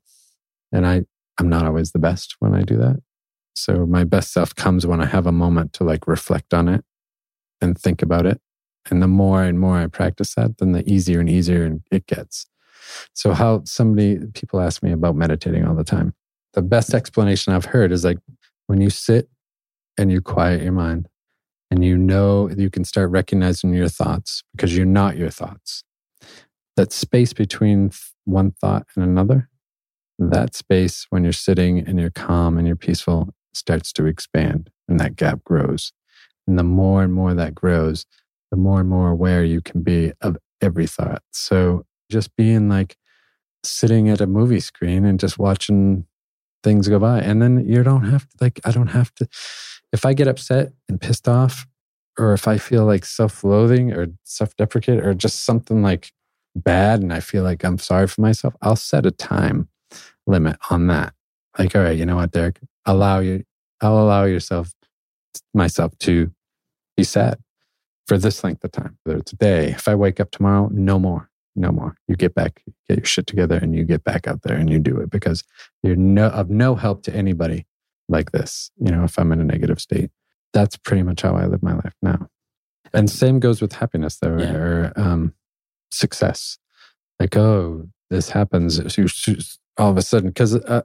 And 0.71 0.85
I, 0.85 1.05
I'm 1.39 1.49
not 1.49 1.65
always 1.65 1.91
the 1.91 1.99
best 1.99 2.35
when 2.39 2.53
I 2.53 2.61
do 2.61 2.77
that. 2.77 2.97
So 3.55 3.85
my 3.85 4.03
best 4.03 4.33
self 4.33 4.53
comes 4.53 4.85
when 4.85 5.01
I 5.01 5.05
have 5.05 5.25
a 5.25 5.31
moment 5.31 5.71
to 5.73 5.85
like 5.85 6.07
reflect 6.07 6.53
on 6.53 6.67
it 6.67 6.83
and 7.61 7.77
think 7.77 8.01
about 8.01 8.25
it 8.25 8.41
and 8.89 9.01
the 9.01 9.07
more 9.07 9.43
and 9.43 9.59
more 9.59 9.77
I 9.77 9.87
practice 9.87 10.35
that, 10.35 10.57
then 10.57 10.71
the 10.71 10.87
easier 10.89 11.19
and 11.19 11.29
easier 11.29 11.79
it 11.91 12.07
gets. 12.07 12.47
So, 13.13 13.33
how 13.33 13.63
somebody, 13.65 14.19
people 14.33 14.59
ask 14.59 14.83
me 14.83 14.91
about 14.91 15.15
meditating 15.15 15.65
all 15.65 15.75
the 15.75 15.83
time. 15.83 16.13
The 16.53 16.61
best 16.61 16.93
explanation 16.93 17.53
I've 17.53 17.65
heard 17.65 17.91
is 17.91 18.05
like 18.05 18.19
when 18.67 18.81
you 18.81 18.89
sit 18.89 19.29
and 19.97 20.11
you 20.11 20.21
quiet 20.21 20.61
your 20.61 20.71
mind 20.71 21.07
and 21.71 21.83
you 21.83 21.97
know 21.97 22.49
you 22.49 22.69
can 22.69 22.85
start 22.85 23.09
recognizing 23.09 23.73
your 23.73 23.89
thoughts 23.89 24.43
because 24.55 24.75
you're 24.75 24.85
not 24.85 25.17
your 25.17 25.29
thoughts. 25.29 25.83
That 26.75 26.93
space 26.93 27.33
between 27.33 27.91
one 28.25 28.51
thought 28.51 28.85
and 28.95 29.03
another, 29.03 29.49
that 30.19 30.55
space 30.55 31.07
when 31.09 31.23
you're 31.23 31.33
sitting 31.33 31.79
and 31.79 31.99
you're 31.99 32.09
calm 32.09 32.57
and 32.57 32.67
you're 32.67 32.75
peaceful 32.75 33.33
starts 33.53 33.91
to 33.93 34.05
expand 34.05 34.69
and 34.87 34.99
that 34.99 35.15
gap 35.15 35.43
grows. 35.43 35.91
And 36.47 36.59
the 36.59 36.63
more 36.63 37.01
and 37.01 37.13
more 37.13 37.33
that 37.33 37.55
grows, 37.55 38.05
the 38.55 38.61
more 38.61 38.79
and 38.79 38.89
more 38.89 39.09
aware 39.09 39.43
you 39.43 39.59
can 39.59 39.81
be 39.81 40.13
of 40.21 40.37
every 40.61 40.87
thought. 40.87 41.21
So 41.33 41.85
just 42.09 42.33
being 42.37 42.69
like 42.69 42.95
sitting 43.65 44.07
at 44.07 44.21
a 44.21 44.27
movie 44.27 44.61
screen 44.61 45.03
and 45.03 45.19
just 45.19 45.37
watching 45.37 46.05
things 46.63 46.87
go 46.87 46.97
by. 46.97 47.19
And 47.19 47.41
then 47.41 47.65
you 47.67 47.83
don't 47.83 48.05
have 48.05 48.21
to, 48.29 48.37
like, 48.39 48.61
I 48.63 48.71
don't 48.71 48.87
have 48.87 49.13
to, 49.15 49.27
if 49.91 50.05
I 50.05 50.13
get 50.13 50.29
upset 50.29 50.71
and 50.87 51.01
pissed 51.01 51.27
off, 51.27 51.67
or 52.17 52.31
if 52.31 52.47
I 52.47 52.57
feel 52.57 52.85
like 52.85 53.03
self 53.03 53.43
loathing 53.43 53.91
or 53.91 54.07
self 54.23 54.55
deprecate 54.55 55.03
or 55.03 55.13
just 55.13 55.43
something 55.43 55.81
like 55.81 56.13
bad 56.55 57.01
and 57.01 57.11
I 57.11 57.19
feel 57.19 57.43
like 57.43 57.65
I'm 57.65 57.77
sorry 57.77 58.07
for 58.07 58.21
myself, 58.21 58.55
I'll 58.61 58.77
set 58.77 59.05
a 59.05 59.11
time 59.11 59.67
limit 60.25 60.55
on 60.69 60.87
that. 60.87 61.13
Like, 61.59 61.75
all 61.75 61.81
right, 61.81 61.97
you 61.97 62.05
know 62.05 62.15
what, 62.15 62.31
Derek? 62.31 62.61
Allow 62.85 63.19
you, 63.19 63.43
I'll 63.81 63.99
allow 63.99 64.23
yourself, 64.23 64.73
myself 65.53 65.97
to 65.99 66.31
be 66.95 67.03
sad 67.03 67.37
for 68.05 68.17
this 68.17 68.43
length 68.43 68.63
of 68.63 68.71
time, 68.71 68.97
whether 69.03 69.19
it's 69.19 69.33
a 69.33 69.35
day. 69.35 69.69
If 69.71 69.87
I 69.87 69.95
wake 69.95 70.19
up 70.19 70.31
tomorrow, 70.31 70.69
no 70.71 70.99
more, 70.99 71.29
no 71.55 71.71
more. 71.71 71.95
You 72.07 72.15
get 72.15 72.35
back, 72.35 72.61
get 72.87 72.97
your 72.97 73.05
shit 73.05 73.27
together 73.27 73.57
and 73.57 73.75
you 73.75 73.83
get 73.83 74.03
back 74.03 74.27
out 74.27 74.43
there 74.43 74.55
and 74.55 74.69
you 74.69 74.79
do 74.79 74.97
it 74.99 75.09
because 75.09 75.43
you're 75.81 75.95
no, 75.95 76.27
of 76.27 76.49
no 76.49 76.75
help 76.75 77.03
to 77.03 77.15
anybody 77.15 77.65
like 78.07 78.31
this. 78.31 78.71
You 78.77 78.91
know, 78.91 79.03
if 79.03 79.17
I'm 79.17 79.31
in 79.31 79.41
a 79.41 79.45
negative 79.45 79.81
state, 79.81 80.11
that's 80.53 80.77
pretty 80.77 81.03
much 81.03 81.21
how 81.21 81.35
I 81.35 81.45
live 81.45 81.63
my 81.63 81.73
life 81.73 81.95
now. 82.01 82.29
And 82.93 83.09
same 83.09 83.39
goes 83.39 83.61
with 83.61 83.73
happiness 83.73 84.17
though, 84.17 84.37
yeah. 84.37 84.53
or 84.53 84.93
um, 84.95 85.33
success. 85.91 86.59
Like, 87.19 87.35
oh, 87.35 87.87
this 88.09 88.29
happens 88.29 88.79
all 89.77 89.89
of 89.89 89.97
a 89.97 90.01
sudden. 90.01 90.31
Cause 90.31 90.55
uh, 90.55 90.83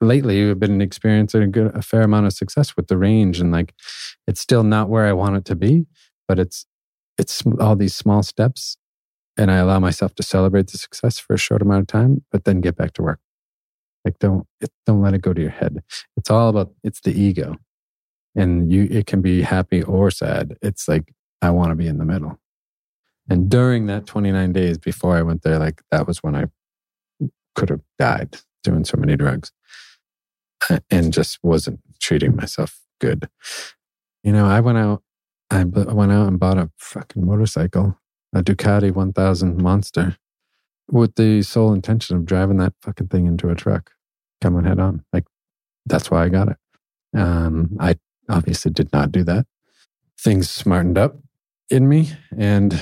lately 0.00 0.38
you've 0.38 0.58
been 0.58 0.80
experiencing 0.80 1.42
a 1.42 1.46
good, 1.46 1.76
a 1.76 1.82
fair 1.82 2.02
amount 2.02 2.26
of 2.26 2.32
success 2.32 2.76
with 2.76 2.86
the 2.88 2.96
range 2.96 3.40
and 3.40 3.52
like, 3.52 3.74
it's 4.26 4.40
still 4.40 4.64
not 4.64 4.88
where 4.88 5.04
I 5.04 5.12
want 5.12 5.36
it 5.36 5.44
to 5.46 5.54
be 5.54 5.86
but 6.32 6.38
it's 6.38 6.64
it's 7.18 7.42
all 7.60 7.76
these 7.76 7.94
small 7.94 8.22
steps 8.22 8.78
and 9.36 9.50
i 9.50 9.56
allow 9.56 9.78
myself 9.78 10.14
to 10.14 10.22
celebrate 10.22 10.68
the 10.68 10.78
success 10.78 11.18
for 11.18 11.34
a 11.34 11.38
short 11.38 11.60
amount 11.60 11.82
of 11.82 11.86
time 11.86 12.24
but 12.30 12.44
then 12.44 12.62
get 12.62 12.74
back 12.74 12.94
to 12.94 13.02
work. 13.02 13.20
Like 14.02 14.18
don't 14.18 14.46
it, 14.62 14.70
don't 14.86 15.02
let 15.02 15.12
it 15.12 15.20
go 15.20 15.34
to 15.34 15.40
your 15.42 15.50
head. 15.50 15.82
It's 16.16 16.30
all 16.30 16.48
about 16.48 16.72
it's 16.82 17.02
the 17.02 17.12
ego. 17.12 17.56
And 18.34 18.72
you 18.72 18.88
it 18.90 19.06
can 19.06 19.20
be 19.20 19.42
happy 19.42 19.82
or 19.82 20.10
sad. 20.10 20.56
It's 20.62 20.88
like 20.88 21.12
i 21.42 21.50
want 21.50 21.68
to 21.68 21.74
be 21.74 21.86
in 21.86 21.98
the 21.98 22.06
middle. 22.06 22.40
And 23.28 23.50
during 23.50 23.84
that 23.88 24.06
29 24.06 24.54
days 24.54 24.78
before 24.78 25.14
i 25.18 25.22
went 25.22 25.42
there 25.42 25.58
like 25.58 25.82
that 25.90 26.06
was 26.06 26.22
when 26.22 26.34
i 26.34 26.46
could 27.54 27.68
have 27.68 27.82
died 27.98 28.38
doing 28.64 28.86
so 28.86 28.96
many 28.96 29.16
drugs 29.16 29.52
and 30.90 31.12
just 31.12 31.38
wasn't 31.42 31.80
treating 32.00 32.34
myself 32.34 32.80
good. 33.02 33.28
You 34.24 34.32
know 34.32 34.46
i 34.46 34.60
went 34.60 34.78
out 34.78 35.02
I 35.52 35.64
went 35.64 36.12
out 36.12 36.28
and 36.28 36.40
bought 36.40 36.56
a 36.56 36.70
fucking 36.78 37.26
motorcycle, 37.26 37.98
a 38.34 38.42
Ducati 38.42 38.90
1000 38.90 39.60
Monster, 39.60 40.16
with 40.90 41.14
the 41.16 41.42
sole 41.42 41.74
intention 41.74 42.16
of 42.16 42.24
driving 42.24 42.56
that 42.56 42.72
fucking 42.80 43.08
thing 43.08 43.26
into 43.26 43.50
a 43.50 43.54
truck, 43.54 43.90
coming 44.40 44.64
head 44.64 44.78
on. 44.78 45.04
Like, 45.12 45.24
that's 45.84 46.10
why 46.10 46.24
I 46.24 46.30
got 46.30 46.48
it. 46.48 46.56
Um, 47.14 47.76
I 47.78 47.96
obviously 48.30 48.70
did 48.70 48.94
not 48.94 49.12
do 49.12 49.24
that. 49.24 49.46
Things 50.18 50.48
smartened 50.48 50.96
up 50.96 51.16
in 51.68 51.86
me. 51.86 52.12
And, 52.34 52.80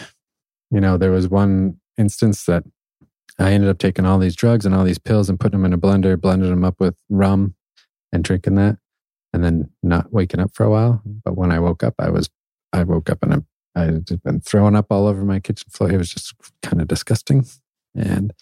you 0.71 0.81
know, 0.81 0.97
there 0.97 1.11
was 1.11 1.27
one 1.27 1.81
instance 1.99 2.45
that 2.45 2.63
I 3.37 3.51
ended 3.53 3.69
up 3.69 3.79
taking 3.79 4.05
all 4.05 4.21
these 4.21 4.37
drugs 4.37 4.65
and 4.65 4.77
all 4.77 4.85
these 4.85 4.99
pills 4.99 5.29
and 5.29 5.41
putting 5.41 5.59
them 5.59 5.67
in 5.67 5.73
a 5.73 5.79
blender, 5.79 6.21
blended 6.21 6.53
them 6.53 6.65
up 6.65 6.79
with 6.79 6.95
rum 7.09 7.57
and 8.13 8.23
drinking 8.23 8.55
that, 8.57 8.79
and 9.33 9.43
then 9.43 9.71
not 9.83 10.13
waking 10.13 10.39
up 10.39 10.55
for 10.55 10.63
a 10.63 10.71
while. 10.71 11.03
But 11.25 11.37
when 11.37 11.51
I 11.51 11.59
woke 11.59 11.83
up, 11.83 11.95
I 11.99 12.11
was 12.11 12.31
I 12.73 12.85
woke 12.85 13.11
up 13.11 13.23
and 13.23 13.35
I, 13.35 13.81
I 13.81 13.85
had 13.85 14.23
been 14.23 14.41
throwing 14.41 14.77
up 14.77 14.87
all 14.91 15.07
over 15.07 15.25
my 15.25 15.41
kitchen 15.41 15.69
floor. 15.71 15.91
It 15.91 15.99
was 15.99 16.11
just 16.11 16.35
kind 16.63 16.81
of 16.81 16.89
disgusting. 16.89 17.47
And, 17.95 18.33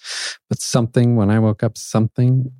but 0.48 0.60
something, 0.60 1.16
when 1.16 1.30
I 1.30 1.38
woke 1.38 1.62
up, 1.62 1.78
something 1.78 2.52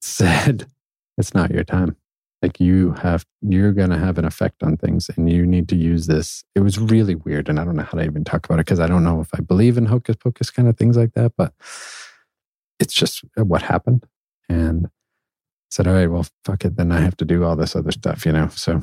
said, 0.00 0.66
it's 1.18 1.34
not 1.34 1.50
your 1.50 1.64
time. 1.64 1.96
Like 2.42 2.58
you 2.58 2.92
have, 2.94 3.24
you're 3.40 3.72
going 3.72 3.90
to 3.90 3.98
have 3.98 4.18
an 4.18 4.24
effect 4.24 4.64
on 4.64 4.76
things 4.76 5.08
and 5.16 5.30
you 5.30 5.46
need 5.46 5.68
to 5.68 5.76
use 5.76 6.08
this. 6.08 6.42
It 6.56 6.60
was 6.60 6.76
really 6.76 7.14
weird. 7.14 7.48
And 7.48 7.60
I 7.60 7.64
don't 7.64 7.76
know 7.76 7.84
how 7.84 7.98
to 7.98 8.04
even 8.04 8.24
talk 8.24 8.44
about 8.44 8.56
it 8.56 8.66
because 8.66 8.80
I 8.80 8.88
don't 8.88 9.04
know 9.04 9.20
if 9.20 9.28
I 9.32 9.40
believe 9.40 9.78
in 9.78 9.86
hocus 9.86 10.16
pocus 10.16 10.50
kind 10.50 10.68
of 10.68 10.76
things 10.76 10.96
like 10.96 11.12
that, 11.14 11.34
but 11.36 11.54
it's 12.80 12.94
just 12.94 13.22
what 13.36 13.62
happened. 13.62 14.06
And 14.48 14.88
said, 15.70 15.86
all 15.86 15.94
right, 15.94 16.10
well, 16.10 16.26
fuck 16.44 16.64
it. 16.64 16.76
Then 16.76 16.92
I 16.92 17.00
have 17.00 17.16
to 17.18 17.24
do 17.24 17.44
all 17.44 17.56
this 17.56 17.74
other 17.74 17.92
stuff, 17.92 18.26
you 18.26 18.32
know? 18.32 18.48
So 18.48 18.82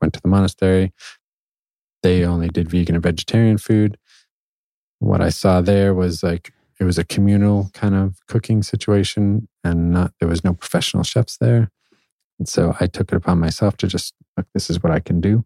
went 0.00 0.12
to 0.14 0.20
the 0.20 0.28
monastery, 0.28 0.92
they 2.04 2.22
only 2.22 2.48
did 2.48 2.68
vegan 2.68 2.94
and 2.94 3.02
vegetarian 3.02 3.56
food. 3.56 3.96
What 4.98 5.22
I 5.22 5.30
saw 5.30 5.62
there 5.62 5.94
was 5.94 6.22
like 6.22 6.52
it 6.78 6.84
was 6.84 6.98
a 6.98 7.04
communal 7.04 7.70
kind 7.72 7.94
of 7.94 8.18
cooking 8.28 8.62
situation 8.62 9.48
and 9.64 9.90
not 9.90 10.12
there 10.20 10.28
was 10.28 10.44
no 10.44 10.52
professional 10.52 11.02
chefs 11.02 11.38
there. 11.38 11.70
And 12.38 12.46
so 12.46 12.76
I 12.78 12.88
took 12.88 13.10
it 13.10 13.16
upon 13.16 13.40
myself 13.40 13.78
to 13.78 13.86
just 13.86 14.12
look, 14.36 14.46
this 14.52 14.68
is 14.68 14.82
what 14.82 14.92
I 14.92 15.00
can 15.00 15.20
do. 15.20 15.44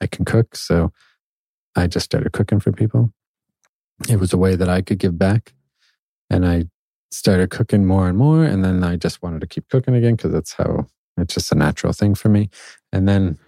I 0.00 0.06
can 0.06 0.24
cook. 0.24 0.56
So 0.56 0.90
I 1.76 1.86
just 1.86 2.06
started 2.06 2.32
cooking 2.32 2.60
for 2.60 2.72
people. 2.72 3.12
It 4.08 4.16
was 4.16 4.32
a 4.32 4.38
way 4.38 4.56
that 4.56 4.70
I 4.70 4.80
could 4.80 4.98
give 4.98 5.18
back. 5.18 5.52
And 6.30 6.46
I 6.46 6.64
started 7.10 7.50
cooking 7.50 7.84
more 7.84 8.08
and 8.08 8.16
more. 8.16 8.44
And 8.44 8.64
then 8.64 8.82
I 8.84 8.96
just 8.96 9.22
wanted 9.22 9.42
to 9.42 9.46
keep 9.46 9.68
cooking 9.68 9.94
again 9.94 10.16
because 10.16 10.32
that's 10.32 10.54
how 10.54 10.86
it's 11.18 11.34
just 11.34 11.52
a 11.52 11.56
natural 11.56 11.92
thing 11.92 12.14
for 12.14 12.30
me. 12.30 12.48
And 12.90 13.06
then 13.06 13.38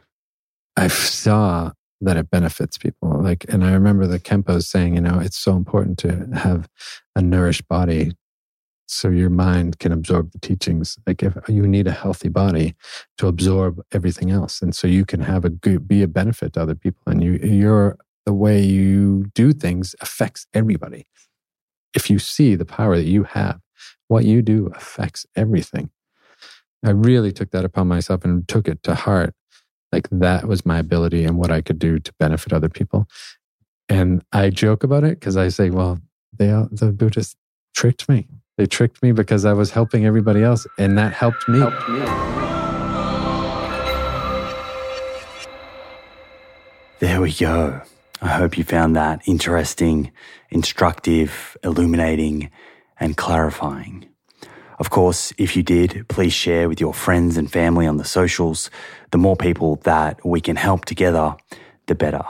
I 0.76 0.88
saw 0.88 1.72
that 2.02 2.16
it 2.16 2.30
benefits 2.30 2.78
people. 2.78 3.22
Like, 3.22 3.46
and 3.48 3.64
I 3.64 3.72
remember 3.72 4.06
the 4.06 4.18
Khenpo 4.18 4.62
saying, 4.62 4.96
you 4.96 5.00
know, 5.00 5.20
it's 5.20 5.38
so 5.38 5.56
important 5.56 5.98
to 6.00 6.28
have 6.34 6.68
a 7.16 7.22
nourished 7.22 7.68
body 7.68 8.12
so 8.86 9.08
your 9.08 9.30
mind 9.30 9.78
can 9.78 9.92
absorb 9.92 10.32
the 10.32 10.38
teachings. 10.38 10.98
Like 11.06 11.22
if 11.22 11.34
you 11.48 11.66
need 11.66 11.86
a 11.86 11.92
healthy 11.92 12.28
body 12.28 12.74
to 13.18 13.26
absorb 13.26 13.80
everything 13.92 14.30
else, 14.30 14.60
and 14.60 14.74
so 14.74 14.86
you 14.86 15.04
can 15.04 15.20
have 15.20 15.44
a 15.44 15.50
good, 15.50 15.88
be 15.88 16.02
a 16.02 16.08
benefit 16.08 16.54
to 16.54 16.62
other 16.62 16.74
people, 16.74 17.02
and 17.06 17.22
you, 17.22 17.32
your 17.32 17.96
the 18.26 18.32
way 18.32 18.60
you 18.60 19.24
do 19.34 19.52
things 19.52 19.96
affects 20.00 20.46
everybody. 20.54 21.06
If 21.94 22.08
you 22.08 22.18
see 22.18 22.54
the 22.54 22.64
power 22.64 22.96
that 22.96 23.06
you 23.06 23.24
have, 23.24 23.60
what 24.08 24.24
you 24.24 24.42
do 24.42 24.70
affects 24.74 25.26
everything. 25.34 25.90
I 26.84 26.90
really 26.90 27.32
took 27.32 27.50
that 27.50 27.64
upon 27.64 27.88
myself 27.88 28.24
and 28.24 28.46
took 28.46 28.68
it 28.68 28.82
to 28.84 28.94
heart. 28.94 29.34
Like 29.92 30.09
that 30.11 30.48
was 30.48 30.64
my 30.64 30.78
ability 30.78 31.24
and 31.24 31.37
what 31.37 31.50
I 31.50 31.61
could 31.61 31.78
do 31.78 31.98
to 31.98 32.12
benefit 32.18 32.52
other 32.52 32.68
people. 32.68 33.07
And 33.88 34.24
I 34.33 34.50
joke 34.50 34.85
about 34.85 35.05
it 35.05 35.20
because 35.20 35.37
I 35.37 35.48
say, 35.48 35.70
well, 35.70 36.00
they 36.38 36.46
the 36.46 36.94
Buddhists 36.96 37.37
tricked 37.74 38.09
me. 38.09 38.26
They 38.57 38.66
tricked 38.66 39.02
me 39.02 39.12
because 39.12 39.44
I 39.44 39.52
was 39.52 39.70
helping 39.70 40.07
everybody 40.07 40.42
else, 40.42 40.66
and 40.78 40.96
that 40.98 41.12
helped 41.12 41.48
me. 41.48 41.59
Helped 41.59 41.88
me. 41.88 42.00
There 47.00 47.20
we 47.20 47.33
go. 47.33 47.83
I 48.20 48.28
hope 48.28 48.57
you 48.57 48.62
found 48.62 48.94
that 48.94 49.22
interesting, 49.26 50.12
instructive, 50.50 51.57
illuminating, 51.64 52.50
and 53.00 53.16
clarifying. 53.16 54.12
Of 54.83 54.90
course, 54.90 55.33
if 55.38 55.55
you 55.55 55.62
did, 55.62 56.09
please 56.09 56.33
share 56.33 56.68
with 56.68 56.81
your 56.81 56.92
friends 56.92 57.37
and 57.37 57.49
family 57.49 57.87
on 57.87 57.99
the 57.99 58.05
socials. 58.05 58.68
The 59.12 59.16
more 59.16 59.37
people 59.37 59.77
that 59.85 60.27
we 60.27 60.40
can 60.40 60.57
help 60.57 60.87
together, 60.87 61.37
the 61.87 61.95
better. 61.95 62.25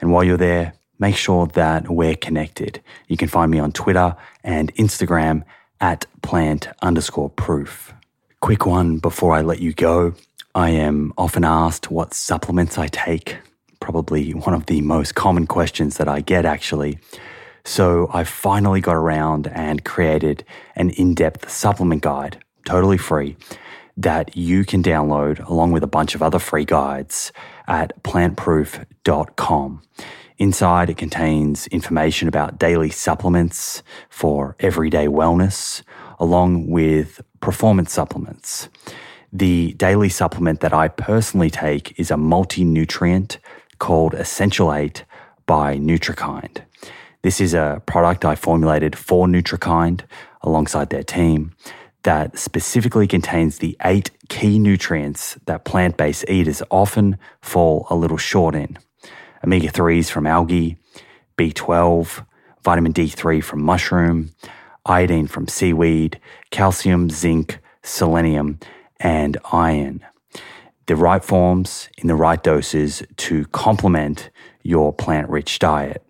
And 0.00 0.10
while 0.10 0.24
you're 0.24 0.38
there, 0.38 0.72
make 0.98 1.16
sure 1.16 1.48
that 1.48 1.90
we're 1.90 2.16
connected. 2.16 2.80
You 3.08 3.18
can 3.18 3.28
find 3.28 3.50
me 3.50 3.58
on 3.58 3.72
Twitter 3.72 4.16
and 4.42 4.74
Instagram 4.76 5.44
at 5.82 6.06
plant 6.22 6.68
underscore 6.80 7.28
proof. 7.28 7.92
Quick 8.40 8.64
one 8.64 8.96
before 8.96 9.34
I 9.34 9.42
let 9.42 9.60
you 9.60 9.74
go. 9.74 10.14
I 10.54 10.70
am 10.70 11.12
often 11.18 11.44
asked 11.44 11.90
what 11.90 12.14
supplements 12.14 12.78
I 12.78 12.86
take. 12.86 13.36
Probably 13.80 14.32
one 14.32 14.54
of 14.54 14.64
the 14.64 14.80
most 14.80 15.14
common 15.14 15.46
questions 15.46 15.98
that 15.98 16.08
I 16.08 16.22
get, 16.22 16.46
actually. 16.46 17.00
So 17.68 18.08
I 18.14 18.24
finally 18.24 18.80
got 18.80 18.96
around 18.96 19.46
and 19.48 19.84
created 19.84 20.42
an 20.74 20.88
in 20.88 21.12
depth 21.12 21.50
supplement 21.50 22.02
guide, 22.02 22.42
totally 22.64 22.96
free, 22.96 23.36
that 23.94 24.34
you 24.34 24.64
can 24.64 24.82
download 24.82 25.46
along 25.46 25.72
with 25.72 25.82
a 25.82 25.86
bunch 25.86 26.14
of 26.14 26.22
other 26.22 26.38
free 26.38 26.64
guides 26.64 27.30
at 27.68 28.02
plantproof.com. 28.02 29.82
Inside, 30.38 30.88
it 30.88 30.96
contains 30.96 31.66
information 31.66 32.26
about 32.26 32.58
daily 32.58 32.88
supplements 32.88 33.82
for 34.08 34.56
everyday 34.60 35.06
wellness, 35.06 35.82
along 36.18 36.70
with 36.70 37.20
performance 37.40 37.92
supplements. 37.92 38.70
The 39.30 39.74
daily 39.74 40.08
supplement 40.08 40.60
that 40.60 40.72
I 40.72 40.88
personally 40.88 41.50
take 41.50 42.00
is 42.00 42.10
a 42.10 42.16
multi 42.16 42.64
nutrient 42.64 43.38
called 43.78 44.14
Essential 44.14 44.72
8 44.72 45.04
by 45.44 45.76
Nutrikynd. 45.76 46.62
This 47.22 47.40
is 47.40 47.52
a 47.52 47.82
product 47.84 48.24
I 48.24 48.36
formulated 48.36 48.96
for 48.96 49.26
Nutrikynd 49.26 50.02
alongside 50.42 50.90
their 50.90 51.02
team 51.02 51.52
that 52.04 52.38
specifically 52.38 53.08
contains 53.08 53.58
the 53.58 53.76
eight 53.84 54.12
key 54.28 54.58
nutrients 54.58 55.36
that 55.46 55.64
plant 55.64 55.96
based 55.96 56.24
eaters 56.28 56.62
often 56.70 57.18
fall 57.40 57.88
a 57.90 57.96
little 57.96 58.16
short 58.16 58.54
in 58.54 58.78
omega 59.44 59.68
3s 59.68 60.10
from 60.10 60.28
algae, 60.28 60.76
B12, 61.36 62.24
vitamin 62.62 62.92
D3 62.92 63.42
from 63.42 63.62
mushroom, 63.62 64.30
iodine 64.86 65.26
from 65.26 65.48
seaweed, 65.48 66.20
calcium, 66.50 67.10
zinc, 67.10 67.58
selenium, 67.82 68.60
and 69.00 69.36
iron. 69.52 70.04
The 70.86 70.96
right 70.96 71.24
forms 71.24 71.88
in 71.98 72.06
the 72.06 72.14
right 72.14 72.42
doses 72.42 73.02
to 73.16 73.44
complement 73.46 74.30
your 74.62 74.92
plant 74.92 75.28
rich 75.28 75.58
diet. 75.58 76.02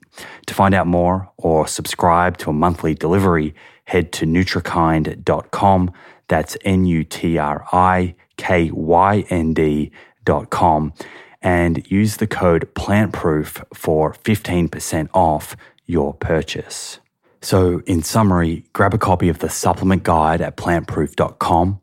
To 0.47 0.55
find 0.55 0.75
out 0.75 0.87
more 0.87 1.31
or 1.37 1.67
subscribe 1.67 2.39
to 2.39 2.51
a 2.51 2.53
monthly 2.53 2.95
delivery, 2.95 3.55
head 3.85 4.13
to 4.13 4.27
nutrikynd.com. 4.27 5.93
That's 6.29 6.57
N 6.65 6.85
U 6.85 7.05
T 7.05 7.39
R 7.39 7.65
I 7.73 8.15
K 8.37 8.71
Y 8.71 9.25
N 9.31 9.55
D.com 9.55 10.93
and 11.41 11.91
use 11.91 12.17
the 12.17 12.27
code 12.27 12.69
PLANTPROOF 12.75 13.65
for 13.73 14.13
15% 14.13 15.09
off 15.15 15.57
your 15.87 16.15
purchase. 16.15 16.99
So, 17.41 17.83
in 17.87 18.03
summary, 18.03 18.65
grab 18.73 18.95
a 18.95 18.99
copy 18.99 19.29
of 19.29 19.39
the 19.39 19.49
supplement 19.49 20.03
guide 20.03 20.41
at 20.41 20.57
plantproof.com. 20.57 21.81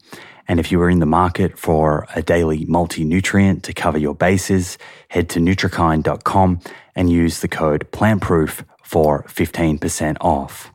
And 0.48 0.60
if 0.60 0.72
you 0.72 0.82
are 0.82 0.90
in 0.90 1.00
the 1.00 1.06
market 1.06 1.58
for 1.58 2.08
a 2.16 2.22
daily 2.22 2.66
multi 2.66 3.04
nutrient 3.04 3.64
to 3.64 3.74
cover 3.74 3.98
your 3.98 4.14
bases, 4.14 4.78
head 5.10 5.30
to 5.30 5.40
nutrikynd.com 5.40 6.60
and 6.96 7.10
use 7.10 7.40
the 7.40 7.48
code 7.48 7.90
PLANTPROOF 7.92 8.64
for 8.84 9.24
15% 9.24 10.18
off. 10.22 10.72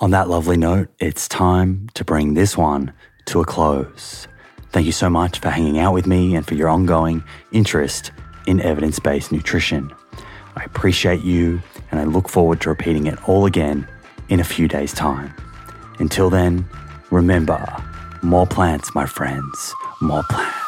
On 0.00 0.10
that 0.10 0.28
lovely 0.28 0.58
note, 0.58 0.88
it's 0.98 1.28
time 1.28 1.88
to 1.94 2.04
bring 2.04 2.34
this 2.34 2.56
one 2.56 2.92
to 3.26 3.40
a 3.40 3.46
close. 3.46 4.28
Thank 4.72 4.84
you 4.84 4.92
so 4.92 5.08
much 5.08 5.38
for 5.38 5.48
hanging 5.48 5.78
out 5.78 5.94
with 5.94 6.06
me 6.06 6.34
and 6.34 6.46
for 6.46 6.54
your 6.54 6.68
ongoing 6.68 7.24
interest 7.52 8.12
in 8.46 8.60
evidence 8.60 8.98
based 8.98 9.32
nutrition. 9.32 9.90
I 10.56 10.64
appreciate 10.64 11.22
you 11.22 11.62
and 11.90 12.00
I 12.00 12.04
look 12.04 12.28
forward 12.28 12.60
to 12.62 12.68
repeating 12.68 13.06
it 13.06 13.26
all 13.28 13.46
again 13.46 13.88
in 14.28 14.40
a 14.40 14.44
few 14.44 14.68
days' 14.68 14.92
time. 14.92 15.32
Until 15.98 16.30
then, 16.30 16.68
remember 17.10 17.64
more 18.22 18.46
plants, 18.46 18.94
my 18.94 19.06
friends, 19.06 19.72
more 20.00 20.22
plants. 20.30 20.65